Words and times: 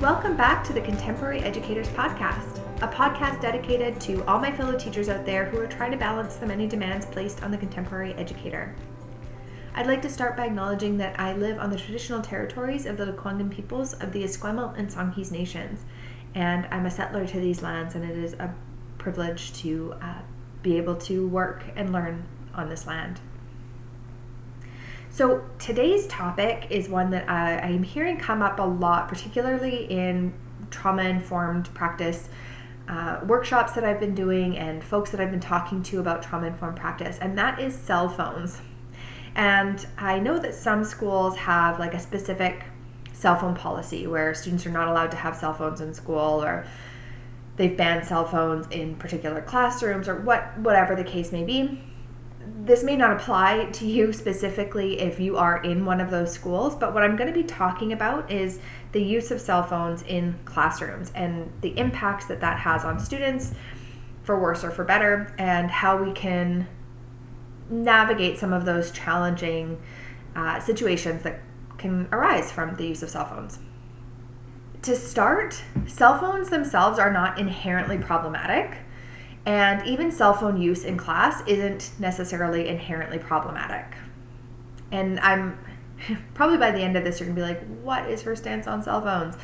Welcome 0.00 0.36
back 0.36 0.62
to 0.62 0.72
the 0.72 0.80
Contemporary 0.80 1.40
Educators 1.40 1.88
Podcast, 1.88 2.60
a 2.80 2.86
podcast 2.86 3.42
dedicated 3.42 4.00
to 4.02 4.24
all 4.26 4.38
my 4.38 4.52
fellow 4.52 4.78
teachers 4.78 5.08
out 5.08 5.26
there 5.26 5.46
who 5.46 5.58
are 5.58 5.66
trying 5.66 5.90
to 5.90 5.96
balance 5.96 6.36
the 6.36 6.46
many 6.46 6.68
demands 6.68 7.04
placed 7.04 7.42
on 7.42 7.50
the 7.50 7.58
contemporary 7.58 8.14
educator. 8.14 8.76
I'd 9.74 9.88
like 9.88 10.00
to 10.02 10.08
start 10.08 10.36
by 10.36 10.46
acknowledging 10.46 10.98
that 10.98 11.18
I 11.18 11.32
live 11.32 11.58
on 11.58 11.70
the 11.70 11.76
traditional 11.76 12.22
territories 12.22 12.86
of 12.86 12.96
the 12.96 13.06
Lekwungen 13.06 13.50
peoples 13.50 13.92
of 13.94 14.12
the 14.12 14.22
Esquimalt 14.22 14.78
and 14.78 14.88
Songhees 14.88 15.32
nations, 15.32 15.84
and 16.32 16.68
I'm 16.70 16.86
a 16.86 16.92
settler 16.92 17.26
to 17.26 17.40
these 17.40 17.60
lands, 17.60 17.96
and 17.96 18.04
it 18.04 18.16
is 18.16 18.34
a 18.34 18.54
privilege 18.98 19.52
to 19.62 19.96
uh, 20.00 20.20
be 20.62 20.76
able 20.76 20.94
to 20.94 21.26
work 21.26 21.64
and 21.74 21.92
learn 21.92 22.22
on 22.54 22.68
this 22.68 22.86
land. 22.86 23.18
So, 25.10 25.42
today's 25.58 26.06
topic 26.06 26.66
is 26.70 26.88
one 26.88 27.10
that 27.10 27.28
I, 27.28 27.56
I 27.56 27.68
am 27.68 27.82
hearing 27.82 28.18
come 28.18 28.42
up 28.42 28.58
a 28.58 28.62
lot, 28.62 29.08
particularly 29.08 29.84
in 29.84 30.34
trauma 30.70 31.04
informed 31.04 31.72
practice 31.74 32.28
uh, 32.88 33.20
workshops 33.26 33.72
that 33.72 33.84
I've 33.84 34.00
been 34.00 34.14
doing 34.14 34.56
and 34.56 34.84
folks 34.84 35.10
that 35.10 35.20
I've 35.20 35.30
been 35.30 35.40
talking 35.40 35.82
to 35.84 36.00
about 36.00 36.22
trauma 36.22 36.48
informed 36.48 36.76
practice, 36.76 37.18
and 37.20 37.38
that 37.38 37.58
is 37.58 37.74
cell 37.74 38.08
phones. 38.08 38.60
And 39.34 39.86
I 39.96 40.18
know 40.18 40.38
that 40.38 40.54
some 40.54 40.84
schools 40.84 41.36
have 41.36 41.78
like 41.78 41.94
a 41.94 42.00
specific 42.00 42.64
cell 43.12 43.36
phone 43.36 43.54
policy 43.54 44.06
where 44.06 44.34
students 44.34 44.66
are 44.66 44.70
not 44.70 44.88
allowed 44.88 45.10
to 45.12 45.16
have 45.16 45.36
cell 45.36 45.54
phones 45.54 45.80
in 45.80 45.94
school 45.94 46.42
or 46.44 46.66
they've 47.56 47.76
banned 47.76 48.06
cell 48.06 48.24
phones 48.24 48.66
in 48.68 48.94
particular 48.94 49.40
classrooms 49.42 50.08
or 50.08 50.20
what 50.20 50.56
whatever 50.58 50.94
the 50.94 51.02
case 51.02 51.32
may 51.32 51.42
be 51.42 51.80
this 52.68 52.84
may 52.84 52.96
not 52.96 53.10
apply 53.10 53.64
to 53.72 53.86
you 53.86 54.12
specifically 54.12 55.00
if 55.00 55.18
you 55.18 55.38
are 55.38 55.60
in 55.62 55.86
one 55.86 56.02
of 56.02 56.10
those 56.10 56.30
schools, 56.30 56.76
but 56.76 56.92
what 56.92 57.02
I'm 57.02 57.16
going 57.16 57.32
to 57.32 57.34
be 57.34 57.42
talking 57.42 57.94
about 57.94 58.30
is 58.30 58.60
the 58.92 59.02
use 59.02 59.30
of 59.30 59.40
cell 59.40 59.62
phones 59.62 60.02
in 60.02 60.38
classrooms 60.44 61.10
and 61.14 61.50
the 61.62 61.76
impacts 61.78 62.26
that 62.26 62.42
that 62.42 62.58
has 62.58 62.84
on 62.84 63.00
students, 63.00 63.54
for 64.22 64.38
worse 64.38 64.62
or 64.62 64.70
for 64.70 64.84
better, 64.84 65.34
and 65.38 65.70
how 65.70 65.96
we 65.96 66.12
can 66.12 66.68
navigate 67.70 68.36
some 68.36 68.52
of 68.52 68.66
those 68.66 68.90
challenging 68.90 69.80
uh, 70.36 70.60
situations 70.60 71.22
that 71.22 71.40
can 71.78 72.06
arise 72.12 72.52
from 72.52 72.76
the 72.76 72.86
use 72.86 73.02
of 73.02 73.08
cell 73.08 73.24
phones. 73.24 73.60
To 74.82 74.94
start, 74.94 75.62
cell 75.86 76.18
phones 76.18 76.50
themselves 76.50 76.98
are 76.98 77.12
not 77.12 77.38
inherently 77.38 77.96
problematic 77.96 78.80
and 79.48 79.86
even 79.86 80.12
cell 80.12 80.34
phone 80.34 80.60
use 80.60 80.84
in 80.84 80.98
class 80.98 81.42
isn't 81.46 81.92
necessarily 81.98 82.68
inherently 82.68 83.18
problematic. 83.18 83.96
And 84.92 85.18
I'm 85.20 85.58
probably 86.34 86.58
by 86.58 86.70
the 86.70 86.80
end 86.80 86.98
of 86.98 87.04
this, 87.04 87.18
you're 87.18 87.30
gonna 87.30 87.34
be 87.34 87.40
like, 87.40 87.66
what 87.82 88.10
is 88.10 88.22
her 88.22 88.36
stance 88.36 88.66
on 88.66 88.82
cell 88.82 89.00
phones? 89.00 89.36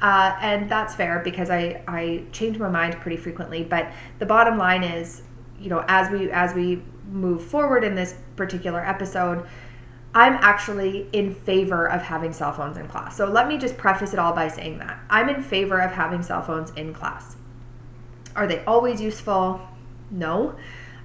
Uh, 0.00 0.36
and 0.40 0.70
that's 0.70 0.94
fair 0.94 1.18
because 1.24 1.50
I, 1.50 1.82
I 1.88 2.22
change 2.30 2.56
my 2.58 2.68
mind 2.68 3.00
pretty 3.00 3.16
frequently. 3.16 3.64
But 3.64 3.92
the 4.20 4.26
bottom 4.26 4.58
line 4.58 4.84
is, 4.84 5.22
you 5.58 5.70
know, 5.70 5.84
as 5.88 6.08
we 6.08 6.30
as 6.30 6.54
we 6.54 6.84
move 7.10 7.44
forward 7.44 7.82
in 7.82 7.96
this 7.96 8.14
particular 8.36 8.86
episode, 8.86 9.44
I'm 10.14 10.34
actually 10.34 11.08
in 11.12 11.34
favor 11.34 11.84
of 11.84 12.02
having 12.02 12.32
cell 12.32 12.52
phones 12.52 12.76
in 12.76 12.86
class. 12.86 13.16
So 13.16 13.26
let 13.26 13.48
me 13.48 13.58
just 13.58 13.76
preface 13.76 14.12
it 14.12 14.20
all 14.20 14.32
by 14.32 14.46
saying 14.46 14.78
that 14.78 15.00
I'm 15.10 15.28
in 15.28 15.42
favor 15.42 15.80
of 15.80 15.90
having 15.90 16.22
cell 16.22 16.42
phones 16.42 16.70
in 16.76 16.94
class. 16.94 17.34
Are 18.38 18.46
they 18.46 18.64
always 18.66 19.00
useful? 19.00 19.60
No. 20.12 20.54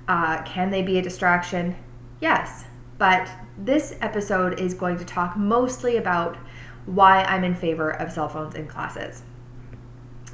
Uh, 0.08 0.44
can 0.44 0.70
they 0.70 0.84
be 0.84 1.00
a 1.00 1.02
distraction? 1.02 1.76
Yes. 2.22 2.66
But 3.00 3.28
this 3.58 3.96
episode 4.02 4.60
is 4.60 4.76
going 4.76 5.00
to 5.00 5.06
talk 5.06 5.36
mostly 5.36 5.98
about 5.98 6.38
why 6.86 7.24
I'm 7.24 7.44
in 7.44 7.56
favor 7.56 7.90
of 7.90 8.12
cell 8.12 8.30
phones 8.30 8.54
in 8.54 8.68
classes. 8.68 9.24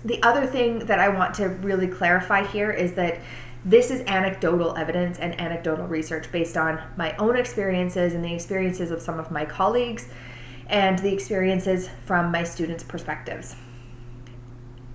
The 0.04 0.22
other 0.22 0.46
thing 0.46 0.80
that 0.80 1.00
I 1.00 1.08
want 1.08 1.36
to 1.36 1.48
really 1.48 1.88
clarify 1.88 2.46
here 2.46 2.70
is 2.70 2.94
that 2.94 3.20
this 3.64 3.92
is 3.92 4.02
anecdotal 4.02 4.76
evidence 4.76 5.20
and 5.20 5.40
anecdotal 5.40 5.88
research 5.88 6.30
based 6.34 6.58
on 6.58 6.82
my 6.98 7.16
own 7.16 7.38
experiences 7.38 8.14
and 8.14 8.26
the 8.26 8.34
experiences 8.34 8.92
of 8.92 9.02
some 9.02 9.20
of 9.20 9.32
my 9.32 9.46
colleagues 9.46 10.10
and 10.68 11.00
the 11.00 11.14
experiences 11.14 11.90
from 12.06 12.30
my 12.30 12.44
students' 12.44 12.84
perspectives. 12.84 13.56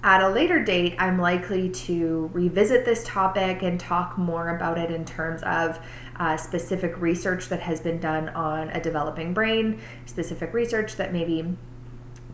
At 0.05 0.21
a 0.21 0.29
later 0.29 0.63
date, 0.63 0.97
I'm 0.99 1.19
likely 1.19 1.71
to 1.71 2.29
revisit 2.35 2.85
this 2.85 3.03
topic 3.05 3.63
and 3.63 3.81
talk 3.81 4.19
more 4.19 4.55
about 4.55 4.77
it 4.77 4.91
in 4.91 5.07
terms 5.07 5.43
of 5.45 5.81
uh, 6.17 6.37
specific 6.37 7.01
research 7.01 7.49
that 7.49 7.61
has 7.61 7.81
been 7.81 8.01
done 8.01 8.29
on 8.29 8.69
a 8.69 8.83
developing 8.83 9.33
brain, 9.33 9.81
specific 10.05 10.53
research 10.53 10.97
that 10.97 11.11
maybe 11.11 11.57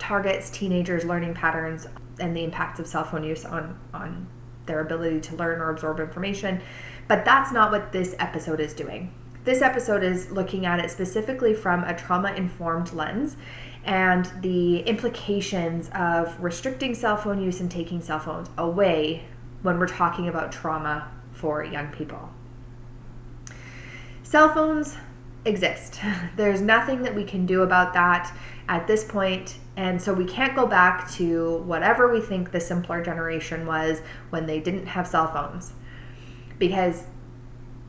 targets 0.01 0.51
teenagers' 0.51 1.05
learning 1.05 1.35
patterns 1.35 1.87
and 2.19 2.37
the 2.37 2.43
impacts 2.43 2.81
of 2.81 2.89
cell 2.89 3.05
phone 3.05 3.23
use 3.23 3.45
on, 3.45 3.79
on 3.95 4.27
their 4.67 4.81
ability 4.81 5.21
to 5.21 5.37
learn 5.37 5.61
or 5.61 5.71
absorb 5.71 6.01
information. 6.01 6.61
But 7.07 7.25
that's 7.25 7.53
not 7.53 7.71
what 7.71 7.93
this 7.93 8.17
episode 8.19 8.59
is 8.59 8.75
doing. 8.75 9.15
This 9.45 9.63
episode 9.63 10.03
is 10.03 10.33
looking 10.33 10.67
at 10.67 10.85
it 10.85 10.91
specifically 10.91 11.55
from 11.55 11.85
a 11.85 11.97
trauma 11.97 12.33
informed 12.33 12.93
lens 12.93 13.37
and 13.85 14.31
the 14.43 14.81
implications 14.81 15.89
of 15.95 16.41
restricting 16.41 16.95
cell 16.95 17.17
phone 17.17 17.43
use 17.43 17.61
and 17.61 17.71
taking 17.71 18.01
cell 18.01 18.19
phones 18.19 18.49
away 18.59 19.25
when 19.63 19.79
we're 19.79 19.89
talking 19.89 20.29
about 20.29 20.53
trauma 20.53 21.11
for 21.33 21.65
young 21.65 21.89
people. 21.89 22.31
Cell 24.23 24.53
phones 24.53 24.97
exist. 25.45 26.01
There's 26.37 26.61
nothing 26.61 27.03
that 27.03 27.15
we 27.15 27.25
can 27.25 27.47
do 27.47 27.63
about 27.63 27.95
that 27.95 28.35
at 28.69 28.87
this 28.87 29.03
point, 29.05 29.57
and 29.77 30.01
so 30.01 30.13
we 30.13 30.25
can't 30.25 30.55
go 30.55 30.67
back 30.67 31.11
to 31.13 31.57
whatever 31.59 32.13
we 32.13 32.21
think 32.21 32.53
the 32.53 32.61
simpler 32.61 33.03
generation 33.03 33.67
was 33.67 34.01
when 34.29 34.47
they 34.47 34.61
didn't 34.61 34.87
have 34.87 35.07
cell 35.07 35.27
phones 35.33 35.73
because 36.59 37.05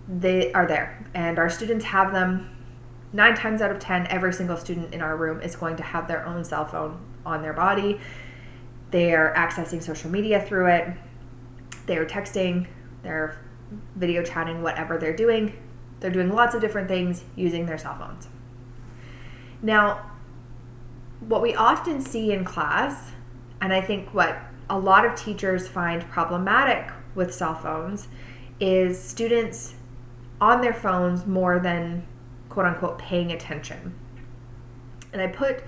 they 0.07 0.51
are 0.53 0.65
there 0.65 1.05
and 1.13 1.37
our 1.37 1.49
students 1.49 1.85
have 1.85 2.11
them 2.11 2.49
nine 3.13 3.35
times 3.35 3.61
out 3.61 3.71
of 3.71 3.79
ten, 3.79 4.07
every 4.07 4.33
single 4.33 4.57
student 4.57 4.93
in 4.93 5.01
our 5.01 5.15
room 5.15 5.41
is 5.41 5.55
going 5.55 5.75
to 5.77 5.83
have 5.83 6.07
their 6.07 6.25
own 6.25 6.43
cell 6.43 6.65
phone 6.65 6.99
on 7.25 7.41
their 7.41 7.53
body. 7.53 7.99
They're 8.91 9.33
accessing 9.37 9.81
social 9.81 10.09
media 10.09 10.43
through 10.45 10.67
it. 10.67 10.93
They're 11.85 12.05
texting, 12.05 12.67
they're 13.03 13.37
video 13.95 14.23
chatting, 14.23 14.61
whatever 14.61 14.97
they're 14.97 15.15
doing. 15.15 15.57
They're 15.99 16.11
doing 16.11 16.29
lots 16.33 16.55
of 16.55 16.61
different 16.61 16.87
things 16.87 17.23
using 17.35 17.65
their 17.65 17.77
cell 17.77 17.95
phones. 17.97 18.27
Now, 19.61 20.11
what 21.19 21.41
we 21.41 21.53
often 21.53 22.01
see 22.01 22.31
in 22.31 22.43
class, 22.43 23.11
and 23.61 23.71
I 23.71 23.81
think 23.81 24.13
what 24.13 24.37
a 24.69 24.79
lot 24.79 25.05
of 25.05 25.15
teachers 25.15 25.67
find 25.67 26.09
problematic 26.09 26.91
with 27.13 27.33
cell 27.33 27.55
phones, 27.55 28.07
is 28.59 29.01
students 29.01 29.75
on 30.39 30.61
their 30.61 30.73
phones 30.73 31.25
more 31.25 31.59
than 31.59 32.05
quote 32.51 32.65
unquote 32.65 32.99
paying 32.99 33.31
attention. 33.31 33.95
And 35.13 35.21
I 35.21 35.27
put 35.27 35.63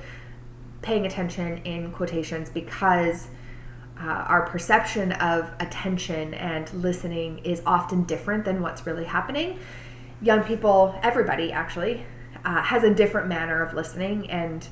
paying 0.81 1.05
attention 1.05 1.59
in 1.59 1.91
quotations 1.91 2.49
because 2.49 3.29
uh, 3.97 4.05
our 4.05 4.45
perception 4.45 5.13
of 5.13 5.49
attention 5.61 6.33
and 6.33 6.71
listening 6.73 7.39
is 7.39 7.61
often 7.65 8.03
different 8.03 8.43
than 8.43 8.61
what's 8.61 8.85
really 8.85 9.05
happening. 9.05 9.59
Young 10.21 10.43
people, 10.43 10.99
everybody 11.01 11.53
actually, 11.53 12.05
uh, 12.43 12.61
has 12.61 12.83
a 12.83 12.93
different 12.93 13.27
manner 13.27 13.63
of 13.63 13.73
listening, 13.73 14.29
and 14.29 14.67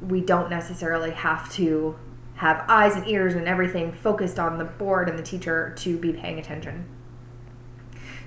we 0.00 0.20
don't 0.20 0.50
necessarily 0.50 1.12
have 1.12 1.50
to 1.52 1.96
have 2.34 2.64
eyes 2.68 2.96
and 2.96 3.06
ears 3.06 3.34
and 3.34 3.46
everything 3.46 3.92
focused 3.92 4.40
on 4.40 4.58
the 4.58 4.64
board 4.64 5.08
and 5.08 5.16
the 5.16 5.22
teacher 5.22 5.72
to 5.78 5.96
be 5.96 6.12
paying 6.12 6.40
attention. 6.40 6.84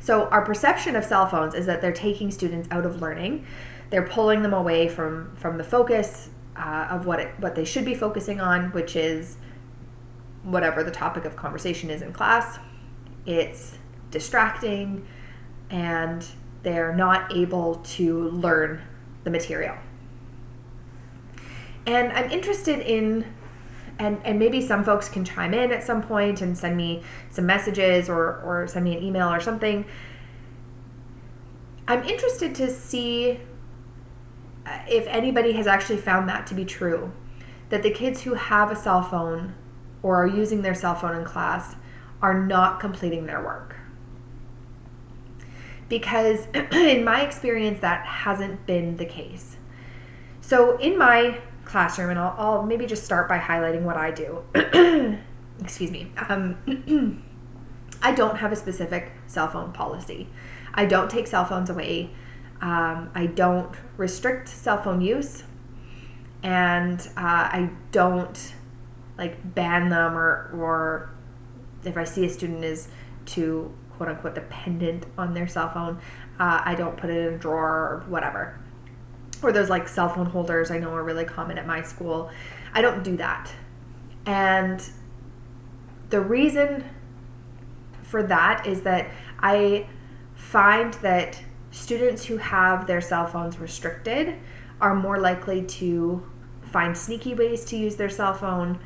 So 0.08 0.30
our 0.30 0.42
perception 0.42 0.96
of 0.96 1.04
cell 1.04 1.28
phones 1.28 1.54
is 1.54 1.66
that 1.66 1.82
they're 1.82 1.92
taking 1.92 2.32
students 2.32 2.70
out 2.72 2.86
of 2.86 3.02
learning. 3.02 3.46
They're 3.90 4.08
pulling 4.08 4.42
them 4.42 4.54
away 4.54 4.88
from 4.88 5.36
from 5.36 5.58
the 5.58 5.66
focus 5.66 6.30
uh, 6.56 6.88
of 6.90 7.06
what 7.06 7.20
it, 7.20 7.38
what 7.40 7.56
they 7.56 7.66
should 7.66 7.84
be 7.84 7.94
focusing 7.94 8.40
on, 8.40 8.72
which 8.72 8.96
is 8.96 9.36
whatever 10.44 10.82
the 10.82 10.92
topic 10.92 11.26
of 11.26 11.36
conversation 11.36 11.90
is 11.90 12.02
in 12.02 12.14
class. 12.14 12.58
It's 13.26 13.80
distracting, 14.10 15.06
and 15.70 16.26
they're 16.64 16.96
not 16.96 17.36
able 17.36 17.76
to 17.98 18.30
learn 18.30 18.84
the 19.26 19.30
material. 19.30 19.76
And 21.86 22.14
I'm 22.14 22.32
interested 22.32 22.80
in 22.80 23.26
and 24.00 24.20
and 24.24 24.40
maybe 24.40 24.62
some 24.62 24.84
folks 24.84 25.10
can 25.10 25.26
chime 25.26 25.54
in 25.54 25.72
at 25.72 25.84
some 25.84 26.02
point 26.02 26.42
and 26.42 26.58
send 26.58 26.78
me 26.78 27.04
some 27.30 27.46
messages 27.46 28.10
or 28.10 28.42
or 28.42 28.68
send 28.68 28.86
me 28.86 28.98
an 28.98 29.04
email 29.04 29.30
or 29.30 29.40
something. 29.40 29.86
I'm 31.88 32.04
interested 32.04 32.54
to 32.56 32.70
see 32.70 33.40
uh, 34.66 34.80
if 34.90 35.08
anybody 35.08 35.54
has 35.54 35.68
actually 35.68 35.98
found 35.98 36.28
that 36.28 36.46
to 36.48 36.54
be 36.54 36.66
true 36.66 37.14
that 37.70 37.84
the 37.84 37.92
kids 37.92 38.22
who 38.22 38.34
have 38.34 38.72
a 38.72 38.76
cell 38.76 39.02
phone 39.02 39.54
or 40.02 40.24
are 40.24 40.28
using 40.28 40.62
their 40.62 40.76
cell 40.76 40.96
phone 40.96 41.16
in 41.16 41.26
class 41.26 41.76
are 42.22 42.34
not 42.34 42.80
completing 42.80 43.26
their 43.26 43.44
work. 43.44 43.78
Because 45.90 46.48
in 46.72 47.04
my 47.04 47.22
experience 47.22 47.80
that 47.80 48.06
hasn't 48.06 48.66
been 48.66 48.98
the 48.98 49.06
case. 49.06 49.58
So 50.42 50.78
in 50.78 50.98
my 50.98 51.40
classroom, 51.68 52.10
and 52.10 52.20
I'll, 52.20 52.36
I'll 52.38 52.64
maybe 52.64 52.86
just 52.86 53.04
start 53.04 53.28
by 53.28 53.38
highlighting 53.38 53.84
what 53.84 53.98
I 53.98 54.12
do. 54.12 54.44
Excuse 55.60 55.92
me. 55.92 56.12
Um, 56.30 57.24
I 58.02 58.14
don't 58.14 58.38
have 58.38 58.52
a 58.52 58.56
specific 58.56 59.12
cell 59.26 59.48
phone 59.48 59.72
policy. 59.72 60.28
I 60.74 60.86
don't 60.86 61.10
take 61.10 61.28
cell 61.28 61.46
phones 61.46 61.70
away. 61.70 62.12
Um, 62.62 63.12
I 63.14 63.28
don't 63.28 63.76
restrict 63.98 64.50
cell 64.50 64.82
phone 64.82 65.02
use, 65.02 65.44
and 66.44 67.00
uh, 67.18 67.50
I 67.52 67.72
don't 67.92 68.54
like 69.18 69.56
ban 69.56 69.90
them 69.90 70.18
or 70.18 70.52
or 70.54 71.10
if 71.84 71.98
I 71.98 72.04
see 72.04 72.26
a 72.26 72.30
student 72.30 72.64
is 72.64 72.90
too 73.26 73.74
quote 73.98 74.10
unquote 74.10 74.36
dependent 74.36 75.06
on 75.18 75.34
their 75.34 75.48
cell 75.48 75.70
phone, 75.70 76.00
uh, 76.40 76.62
I 76.64 76.76
don't 76.76 76.98
put 76.98 77.10
it 77.10 77.28
in 77.28 77.34
a 77.34 77.38
drawer 77.38 77.68
or 77.68 78.06
whatever. 78.08 78.60
Or 79.42 79.52
those 79.52 79.70
like 79.70 79.88
cell 79.88 80.10
phone 80.10 80.28
holders 80.28 80.72
I 80.72 80.80
know 80.80 80.94
are 80.94 81.04
really 81.04 81.26
common 81.26 81.58
at 81.58 81.68
my 81.68 81.82
school. 81.82 82.32
I 82.74 82.82
don't 82.82 83.04
do 83.04 83.18
that. 83.18 83.52
And 84.26 84.84
the 86.10 86.22
reason 86.22 86.84
for 88.02 88.24
that 88.24 88.66
is 88.66 88.82
that 88.82 89.10
I 89.40 89.88
find 90.36 90.94
that 90.96 91.42
students 91.72 92.26
who 92.26 92.38
have 92.38 92.88
their 92.88 93.02
cell 93.02 93.28
phones 93.28 93.60
restricted 93.60 94.36
are 94.80 94.96
more 94.96 95.20
likely 95.20 95.64
to 95.64 96.26
find 96.64 96.98
sneaky 96.98 97.34
ways 97.34 97.66
to 97.66 97.78
use 97.78 97.96
their 97.96 98.10
cell 98.10 98.34
phone, 98.34 98.80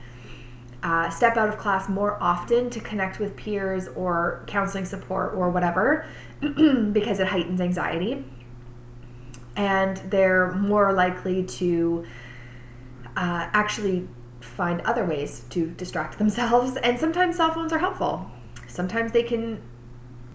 uh, 0.83 1.09
step 1.09 1.37
out 1.37 1.49
of 1.49 1.57
class 1.57 1.87
more 1.89 2.21
often 2.21 2.69
to 2.69 2.79
connect 2.79 3.19
with 3.19 3.35
peers 3.35 3.87
or 3.89 4.43
counseling 4.47 4.85
support 4.85 5.33
or 5.35 5.49
whatever 5.49 6.05
because 6.39 7.19
it 7.19 7.27
heightens 7.27 7.61
anxiety. 7.61 8.25
And 9.55 9.97
they're 9.97 10.51
more 10.53 10.93
likely 10.93 11.43
to 11.43 12.05
uh, 13.15 13.49
actually 13.53 14.07
find 14.39 14.81
other 14.81 15.05
ways 15.05 15.45
to 15.49 15.67
distract 15.71 16.17
themselves. 16.17 16.77
And 16.77 16.99
sometimes 16.99 17.37
cell 17.37 17.53
phones 17.53 17.73
are 17.73 17.79
helpful. 17.79 18.31
Sometimes 18.67 19.11
they 19.11 19.23
can 19.23 19.61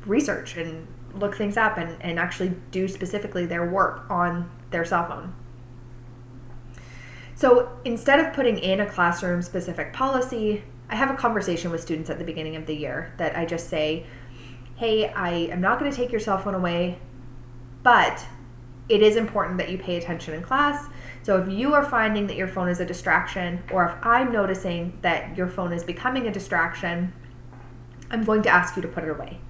research 0.05 0.57
and 0.57 0.87
look 1.15 1.35
things 1.37 1.57
up 1.57 1.79
and, 1.79 1.97
and 2.01 2.19
actually 2.19 2.55
do 2.71 2.87
specifically 2.89 3.47
their 3.47 3.69
work 3.69 4.05
on 4.11 4.51
their 4.71 4.85
cell 4.85 5.07
phone. 5.09 5.35
So 7.35 7.79
instead 7.85 8.21
of 8.21 8.33
putting 8.33 8.59
in 8.59 8.81
a 8.81 8.87
classroom 8.87 9.43
specific 9.43 9.93
policy, 9.93 10.65
I 10.89 10.97
have 10.97 11.11
a 11.11 11.15
conversation 11.15 11.71
with 11.71 11.81
students 11.81 12.09
at 12.09 12.19
the 12.19 12.25
beginning 12.25 12.57
of 12.57 12.67
the 12.67 12.75
year 12.75 13.13
that 13.19 13.37
I 13.37 13.45
just 13.45 13.69
say, 13.69 14.07
hey, 14.77 15.09
I 15.09 15.31
am 15.31 15.61
not 15.61 15.79
going 15.79 15.91
to 15.91 15.97
take 15.97 16.11
your 16.11 16.21
cell 16.21 16.39
phone 16.39 16.55
away, 16.55 16.99
but 17.83 18.25
it 18.89 19.03
is 19.03 19.17
important 19.17 19.59
that 19.59 19.71
you 19.71 19.79
pay 19.79 19.97
attention 19.97 20.35
in 20.35 20.43
class. 20.43 20.89
So 21.23 21.41
if 21.41 21.51
you 21.51 21.75
are 21.75 21.85
finding 21.85 22.29
that 22.29 22.37
your 22.37 22.47
phone 22.47 22.69
is 22.69 22.79
a 22.79 22.87
distraction, 22.87 23.63
or 23.73 23.85
if 23.87 24.07
I'm 24.07 24.31
noticing 24.31 24.99
that 25.03 25.37
your 25.37 25.49
phone 25.49 25.73
is 25.73 25.83
becoming 25.83 26.27
a 26.27 26.33
distraction, 26.33 27.13
I'm 28.11 28.25
going 28.25 28.43
to 28.43 28.49
ask 28.49 28.77
you 28.77 28.83
to 28.83 28.89
put 28.89 29.03
it 29.03 29.11
away. 29.11 29.41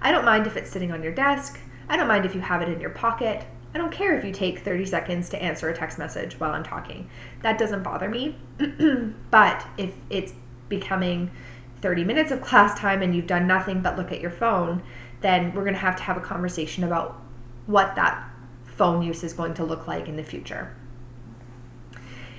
I 0.00 0.12
don't 0.12 0.24
mind 0.24 0.46
if 0.46 0.56
it's 0.56 0.70
sitting 0.70 0.92
on 0.92 1.02
your 1.02 1.12
desk. 1.12 1.60
I 1.88 1.96
don't 1.96 2.08
mind 2.08 2.24
if 2.24 2.34
you 2.34 2.40
have 2.40 2.62
it 2.62 2.68
in 2.68 2.80
your 2.80 2.90
pocket. 2.90 3.44
I 3.74 3.78
don't 3.78 3.92
care 3.92 4.18
if 4.18 4.24
you 4.24 4.32
take 4.32 4.60
30 4.60 4.86
seconds 4.86 5.28
to 5.28 5.42
answer 5.42 5.68
a 5.68 5.76
text 5.76 5.98
message 5.98 6.40
while 6.40 6.52
I'm 6.52 6.64
talking. 6.64 7.10
That 7.42 7.58
doesn't 7.58 7.82
bother 7.82 8.08
me. 8.08 8.36
but 9.30 9.66
if 9.76 9.94
it's 10.08 10.32
becoming 10.70 11.30
30 11.82 12.04
minutes 12.04 12.30
of 12.30 12.40
class 12.40 12.78
time 12.78 13.02
and 13.02 13.14
you've 13.14 13.26
done 13.26 13.46
nothing 13.46 13.82
but 13.82 13.98
look 13.98 14.10
at 14.10 14.20
your 14.20 14.30
phone, 14.30 14.82
then 15.20 15.52
we're 15.52 15.64
going 15.64 15.74
to 15.74 15.80
have 15.80 15.96
to 15.96 16.02
have 16.04 16.16
a 16.16 16.20
conversation 16.20 16.82
about 16.82 17.20
what 17.66 17.94
that 17.96 18.29
phone 18.80 19.02
use 19.02 19.22
is 19.22 19.34
going 19.34 19.52
to 19.52 19.62
look 19.62 19.86
like 19.86 20.08
in 20.08 20.16
the 20.16 20.24
future. 20.24 20.74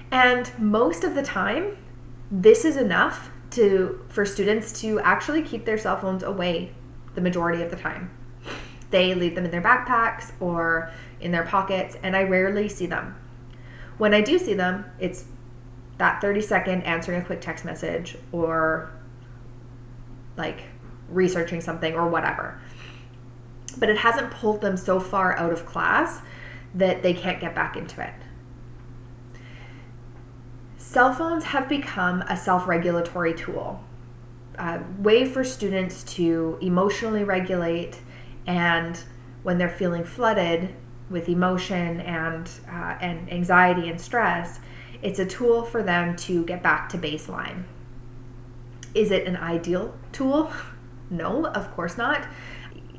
And 0.09 0.51
most 0.57 1.03
of 1.03 1.13
the 1.13 1.21
time, 1.21 1.77
this 2.31 2.65
is 2.65 2.77
enough 2.77 3.29
to 3.51 4.03
for 4.09 4.25
students 4.25 4.81
to 4.81 4.99
actually 5.01 5.43
keep 5.43 5.65
their 5.65 5.77
cell 5.77 5.99
phones 5.99 6.23
away 6.23 6.73
the 7.13 7.21
majority 7.21 7.61
of 7.61 7.69
the 7.69 7.75
time. 7.75 8.09
They 8.89 9.13
leave 9.13 9.35
them 9.35 9.45
in 9.45 9.51
their 9.51 9.61
backpacks 9.61 10.31
or 10.39 10.91
in 11.19 11.31
their 11.31 11.43
pockets, 11.43 11.95
and 12.01 12.15
I 12.15 12.23
rarely 12.23 12.67
see 12.67 12.87
them. 12.87 13.15
When 13.99 14.15
I 14.15 14.21
do 14.21 14.39
see 14.39 14.55
them, 14.55 14.85
it's 14.97 15.25
that 15.99 16.21
30 16.21 16.41
second 16.41 16.81
answering 16.81 17.21
a 17.21 17.23
quick 17.23 17.41
text 17.41 17.65
message 17.65 18.17
or 18.31 18.91
like 20.37 20.63
researching 21.07 21.61
something 21.61 21.94
or 21.94 22.07
whatever. 22.07 22.59
But 23.77 23.89
it 23.89 24.00
hasn't 24.00 24.31
pulled 24.31 24.62
them 24.62 24.77
so 24.77 25.00
far 25.00 25.38
out 25.38 25.51
of 25.51 25.65
class 25.65 26.21
that 26.73 27.03
they 27.03 27.13
can't 27.13 27.39
get 27.39 27.53
back 27.53 27.75
into 27.75 28.01
it. 28.01 28.13
Cell 30.77 31.13
phones 31.13 31.45
have 31.45 31.69
become 31.69 32.21
a 32.23 32.35
self 32.35 32.68
regulatory 32.68 33.33
tool, 33.33 33.83
a 34.57 34.81
way 34.97 35.25
for 35.25 35.44
students 35.44 36.03
to 36.15 36.57
emotionally 36.62 37.23
regulate 37.23 38.01
and 38.45 39.03
when 39.44 39.57
they're 39.57 39.69
feeling 39.69 40.03
flooded 40.03 40.73
with 41.09 41.27
emotion 41.27 42.00
and 42.01 42.50
uh, 42.69 42.97
and 43.01 43.31
anxiety 43.31 43.89
and 43.89 44.00
stress, 44.00 44.59
it's 45.01 45.19
a 45.19 45.25
tool 45.25 45.63
for 45.63 45.83
them 45.83 46.15
to 46.15 46.44
get 46.45 46.63
back 46.63 46.89
to 46.89 46.97
baseline. 46.97 47.63
Is 48.94 49.12
it 49.12 49.27
an 49.27 49.38
ideal 49.38 49.95
tool? 50.12 50.51
No, 51.13 51.45
of 51.47 51.69
course 51.71 51.97
not. 51.97 52.25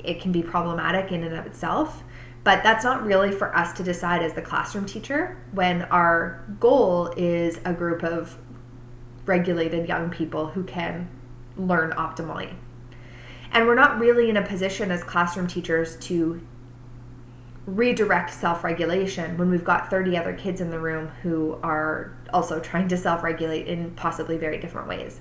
It 0.05 0.21
can 0.21 0.33
be 0.33 0.43
problematic 0.43 1.13
in 1.13 1.23
and 1.23 1.35
of 1.35 1.47
itself, 1.47 2.03
but 2.45 2.63
that's 2.63 2.85
not 2.85 3.05
really 3.05 3.31
for 3.31 3.55
us 3.57 3.73
to 3.75 3.83
decide 3.83 4.23
as 4.23 4.35
the 4.35 4.43
classroom 4.43 4.87
teacher 4.87 5.37
when 5.53 5.83
our 5.83 6.45
goal 6.59 7.13
is 7.17 7.61
a 7.65 7.73
group 7.73 8.03
of 8.03 8.37
regulated 9.27 9.89
young 9.89 10.11
people 10.11 10.49
who 10.49 10.65
can 10.65 11.09
learn 11.57 11.93
optimally. 11.93 12.55
And 13.53 13.67
we're 13.67 13.75
not 13.75 13.99
really 13.99 14.31
in 14.31 14.37
a 14.37 14.43
position 14.43 14.91
as 14.91 15.05
classroom 15.05 15.47
teachers 15.47 15.97
to 16.07 16.41
redirect 17.67 18.33
self 18.33 18.65
regulation 18.65 19.37
when 19.37 19.51
we've 19.51 19.65
got 19.65 19.89
30 19.89 20.17
other 20.17 20.33
kids 20.33 20.61
in 20.61 20.71
the 20.71 20.81
room 20.81 21.09
who 21.23 21.59
are 21.63 22.17
also 22.33 22.59
trying 22.59 22.89
to 22.89 22.97
self 22.97 23.23
regulate 23.23 23.69
in 23.69 23.93
possibly 23.93 24.37
very 24.37 24.59
different 24.59 24.89
ways. 24.89 25.21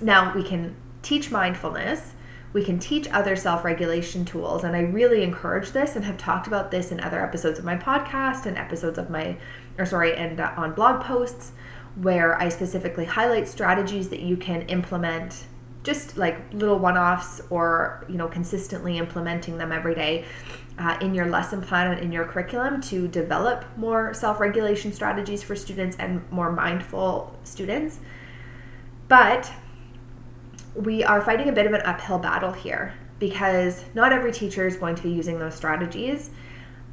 Now, 0.00 0.34
we 0.34 0.42
can 0.42 0.76
teach 1.02 1.30
mindfulness, 1.30 2.12
we 2.52 2.64
can 2.64 2.78
teach 2.78 3.08
other 3.08 3.36
self 3.36 3.64
regulation 3.64 4.24
tools, 4.24 4.64
and 4.64 4.74
I 4.74 4.80
really 4.80 5.22
encourage 5.22 5.70
this 5.72 5.96
and 5.96 6.04
have 6.04 6.18
talked 6.18 6.46
about 6.46 6.70
this 6.70 6.90
in 6.90 7.00
other 7.00 7.22
episodes 7.22 7.58
of 7.58 7.64
my 7.64 7.76
podcast 7.76 8.46
and 8.46 8.56
episodes 8.56 8.98
of 8.98 9.10
my, 9.10 9.36
or 9.78 9.86
sorry, 9.86 10.14
and 10.14 10.40
uh, 10.40 10.52
on 10.56 10.72
blog 10.72 11.02
posts 11.02 11.52
where 11.96 12.40
I 12.40 12.48
specifically 12.48 13.06
highlight 13.06 13.48
strategies 13.48 14.10
that 14.10 14.20
you 14.20 14.36
can 14.36 14.62
implement 14.62 15.46
just 15.82 16.16
like 16.16 16.36
little 16.52 16.78
one-offs 16.78 17.40
or 17.48 18.04
you 18.08 18.16
know 18.16 18.26
consistently 18.26 18.98
implementing 18.98 19.56
them 19.56 19.70
every 19.70 19.94
day 19.94 20.24
uh, 20.78 20.98
in 21.00 21.14
your 21.14 21.26
lesson 21.26 21.62
plan 21.62 21.92
and 21.92 22.00
in 22.00 22.12
your 22.12 22.24
curriculum 22.24 22.80
to 22.80 23.06
develop 23.08 23.64
more 23.76 24.12
self-regulation 24.12 24.92
strategies 24.92 25.42
for 25.42 25.54
students 25.56 25.96
and 25.98 26.20
more 26.30 26.50
mindful 26.52 27.38
students. 27.44 28.00
But 29.08 29.50
we 30.76 31.02
are 31.02 31.20
fighting 31.20 31.48
a 31.48 31.52
bit 31.52 31.66
of 31.66 31.72
an 31.72 31.82
uphill 31.82 32.18
battle 32.18 32.52
here 32.52 32.94
because 33.18 33.84
not 33.94 34.12
every 34.12 34.32
teacher 34.32 34.66
is 34.66 34.76
going 34.76 34.94
to 34.94 35.02
be 35.02 35.10
using 35.10 35.38
those 35.38 35.54
strategies 35.54 36.30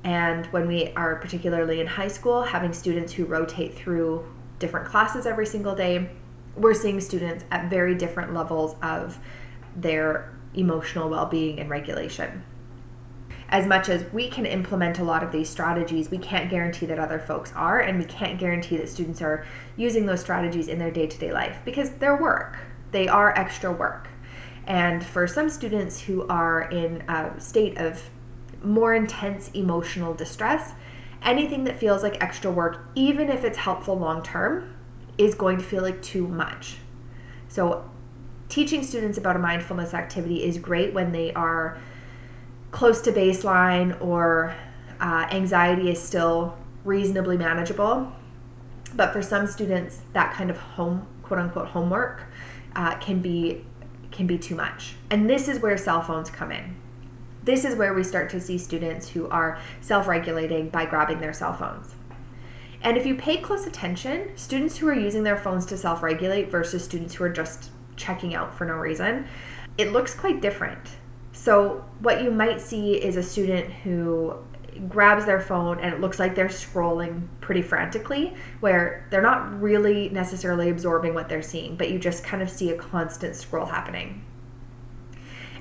and 0.04 0.46
when 0.48 0.68
we 0.68 0.92
are 0.94 1.16
particularly 1.18 1.80
in 1.80 1.88
high 1.88 2.08
school 2.08 2.44
having 2.44 2.74
students 2.74 3.14
who 3.14 3.26
rotate 3.26 3.76
through 3.76 4.26
different 4.60 4.88
classes 4.88 5.26
every 5.26 5.46
single 5.46 5.76
day 5.76 6.10
we're 6.56 6.74
seeing 6.74 7.00
students 7.00 7.44
at 7.52 7.70
very 7.70 7.96
different 7.96 8.34
levels 8.34 8.76
of 8.82 9.20
their 9.76 10.34
emotional 10.54 11.10
well 11.10 11.26
being 11.26 11.60
and 11.60 11.70
regulation. 11.70 12.44
As 13.50 13.68
much 13.68 13.90
as 13.90 14.12
we 14.12 14.30
can 14.30 14.46
implement 14.46 14.98
a 14.98 15.04
lot 15.04 15.24
of 15.24 15.32
these 15.32 15.50
strategies, 15.50 16.10
we 16.10 16.18
can't 16.18 16.50
guarantee 16.50 16.88
that 16.88 16.98
other 16.98 17.20
folks 17.20 17.54
are, 17.56 17.80
and 17.80 18.00
we 18.00 18.06
can't 18.06 18.40
guarantee 18.40 18.78
that 18.78 18.90
students 18.90 19.22
are 19.22 19.46
using 19.78 20.06
those 20.06 20.22
strategies 20.22 20.68
in 20.68 20.80
their 20.80 20.90
day 20.90 21.06
to 21.06 21.18
day 21.18 21.32
life 21.32 21.60
because 21.64 21.92
they're 21.92 22.20
work. 22.20 22.60
They 22.94 23.08
are 23.10 23.38
extra 23.38 23.72
work. 23.72 24.08
And 24.66 25.06
for 25.06 25.28
some 25.28 25.50
students 25.50 26.02
who 26.02 26.26
are 26.28 26.62
in 26.62 27.04
a 27.10 27.38
state 27.40 27.78
of 27.78 28.10
more 28.64 28.94
intense 28.96 29.50
emotional 29.54 30.14
distress, 30.14 30.74
anything 31.22 31.66
that 31.66 31.78
feels 31.78 32.02
like 32.02 32.22
extra 32.24 32.50
work, 32.50 32.88
even 32.96 33.30
if 33.30 33.44
it's 33.44 33.58
helpful 33.58 33.98
long 33.98 34.24
term, 34.24 34.74
is 35.18 35.36
going 35.36 35.58
to 35.58 35.64
feel 35.64 35.84
like 35.84 36.02
too 36.02 36.28
much. 36.28 36.78
So, 37.50 37.90
teaching 38.50 38.84
students 38.84 39.18
about 39.18 39.36
a 39.36 39.40
mindfulness 39.40 39.94
activity 39.94 40.44
is 40.44 40.58
great 40.58 40.94
when 40.94 41.12
they 41.12 41.34
are 41.34 41.78
close 42.72 43.02
to 43.02 43.12
baseline 43.12 44.00
or 44.02 44.56
uh, 45.00 45.28
anxiety 45.32 45.92
is 45.92 46.02
still 46.02 46.58
reasonably 46.84 47.38
manageable. 47.38 48.12
But 48.96 49.12
for 49.12 49.22
some 49.22 49.48
students, 49.48 50.02
that 50.14 50.34
kind 50.34 50.50
of 50.50 50.58
home, 50.58 51.08
quote 51.24 51.40
unquote, 51.40 51.70
homework 51.70 52.26
uh, 52.76 52.98
can 52.98 53.20
be 53.20 53.66
can 54.12 54.28
be 54.28 54.38
too 54.38 54.56
much. 54.56 54.96
And 55.10 55.28
this 55.28 55.48
is 55.48 55.60
where 55.60 55.76
cell 55.76 56.02
phones 56.02 56.30
come 56.30 56.52
in. 56.52 56.76
This 57.44 57.66
is 57.66 57.76
where 57.76 57.94
we 57.94 58.04
start 58.04 58.30
to 58.30 58.40
see 58.40 58.58
students 58.58 59.10
who 59.10 59.28
are 59.30 59.60
self 59.82 60.08
regulating 60.08 60.70
by 60.70 60.86
grabbing 60.86 61.20
their 61.20 61.34
cell 61.34 61.54
phones. 61.54 61.96
And 62.82 62.98
if 62.98 63.06
you 63.06 63.16
pay 63.16 63.38
close 63.38 63.66
attention, 63.66 64.32
students 64.36 64.78
who 64.78 64.88
are 64.88 64.94
using 64.94 65.24
their 65.24 65.38
phones 65.38 65.66
to 65.68 65.78
self 65.78 66.04
regulate 66.04 66.50
versus 66.50 66.84
students 66.84 67.16
who 67.16 67.24
are 67.24 67.30
just 67.30 67.72
checking 67.96 68.34
out 68.34 68.56
for 68.56 68.66
no 68.66 68.76
reason, 68.76 69.28
it 69.78 69.92
looks 69.92 70.14
quite 70.14 70.42
different. 70.42 70.98
So, 71.32 71.84
what 72.00 72.22
you 72.22 72.30
might 72.30 72.62
see 72.62 72.94
is 72.94 73.16
a 73.16 73.24
student 73.24 73.72
who 73.72 74.36
grabs 74.88 75.26
their 75.26 75.40
phone 75.40 75.80
and 75.80 75.94
it 75.94 76.00
looks 76.02 76.20
like 76.20 76.36
they're 76.36 76.48
scrolling 76.48 77.28
pretty 77.42 77.62
frantically, 77.62 78.34
where 78.60 79.08
they're 79.10 79.22
not 79.22 79.62
really 79.62 80.10
necessarily 80.10 80.70
absorbing 80.70 81.14
what 81.14 81.30
they're 81.30 81.42
seeing, 81.42 81.76
but 81.76 81.90
you 81.90 82.00
just 82.00 82.24
kind 82.24 82.42
of 82.42 82.50
see 82.50 82.70
a 82.70 82.76
constant 82.76 83.36
scroll 83.36 83.68
happening. 83.68 84.24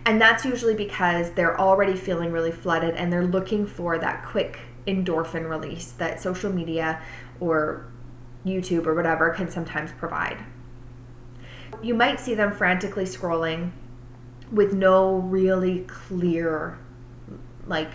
And 0.05 0.21
that's 0.21 0.45
usually 0.45 0.75
because 0.75 1.33
they're 1.33 1.59
already 1.59 1.95
feeling 1.95 2.33
really 2.33 2.51
flooded 2.51 2.95
and 2.97 3.13
they're 3.13 3.25
looking 3.25 3.67
for 3.67 3.99
that 3.99 4.25
quick 4.25 4.61
endorphin 4.87 5.49
release 5.49 5.93
that 5.93 6.21
social 6.21 6.53
media 6.53 7.01
or 7.39 7.87
YouTube 8.45 8.87
or 8.87 8.95
whatever 8.95 9.31
can 9.31 9.49
sometimes 9.49 9.93
provide. 9.93 10.45
You 11.83 11.95
might 11.95 12.21
see 12.21 12.35
them 12.35 12.53
frantically 12.53 13.05
scrolling 13.05 13.73
with 14.51 14.73
no 14.75 15.15
really 15.15 15.81
clear 15.81 16.79
like 17.67 17.93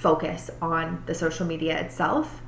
focus 0.00 0.50
on 0.62 1.02
the 1.06 1.14
social 1.14 1.46
media 1.46 1.78
itself. 1.78 2.40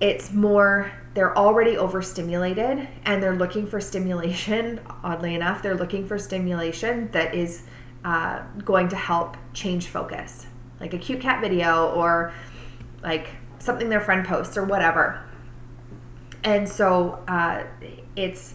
It's 0.00 0.32
more 0.32 0.92
they're 1.12 1.36
already 1.36 1.76
overstimulated 1.76 2.88
and 3.04 3.22
they're 3.22 3.36
looking 3.36 3.66
for 3.66 3.80
stimulation. 3.80 4.80
Oddly 5.04 5.34
enough, 5.34 5.62
they're 5.62 5.76
looking 5.76 6.06
for 6.06 6.18
stimulation 6.18 7.10
that 7.12 7.34
is 7.34 7.64
uh, 8.04 8.42
going 8.64 8.88
to 8.88 8.96
help 8.96 9.36
change 9.52 9.86
focus, 9.88 10.46
like 10.80 10.94
a 10.94 10.98
cute 10.98 11.20
cat 11.20 11.42
video 11.42 11.90
or 11.90 12.32
like 13.02 13.28
something 13.58 13.90
their 13.90 14.00
friend 14.00 14.26
posts 14.26 14.56
or 14.56 14.64
whatever. 14.64 15.22
And 16.42 16.66
so 16.66 17.22
uh, 17.28 17.64
it's 18.16 18.54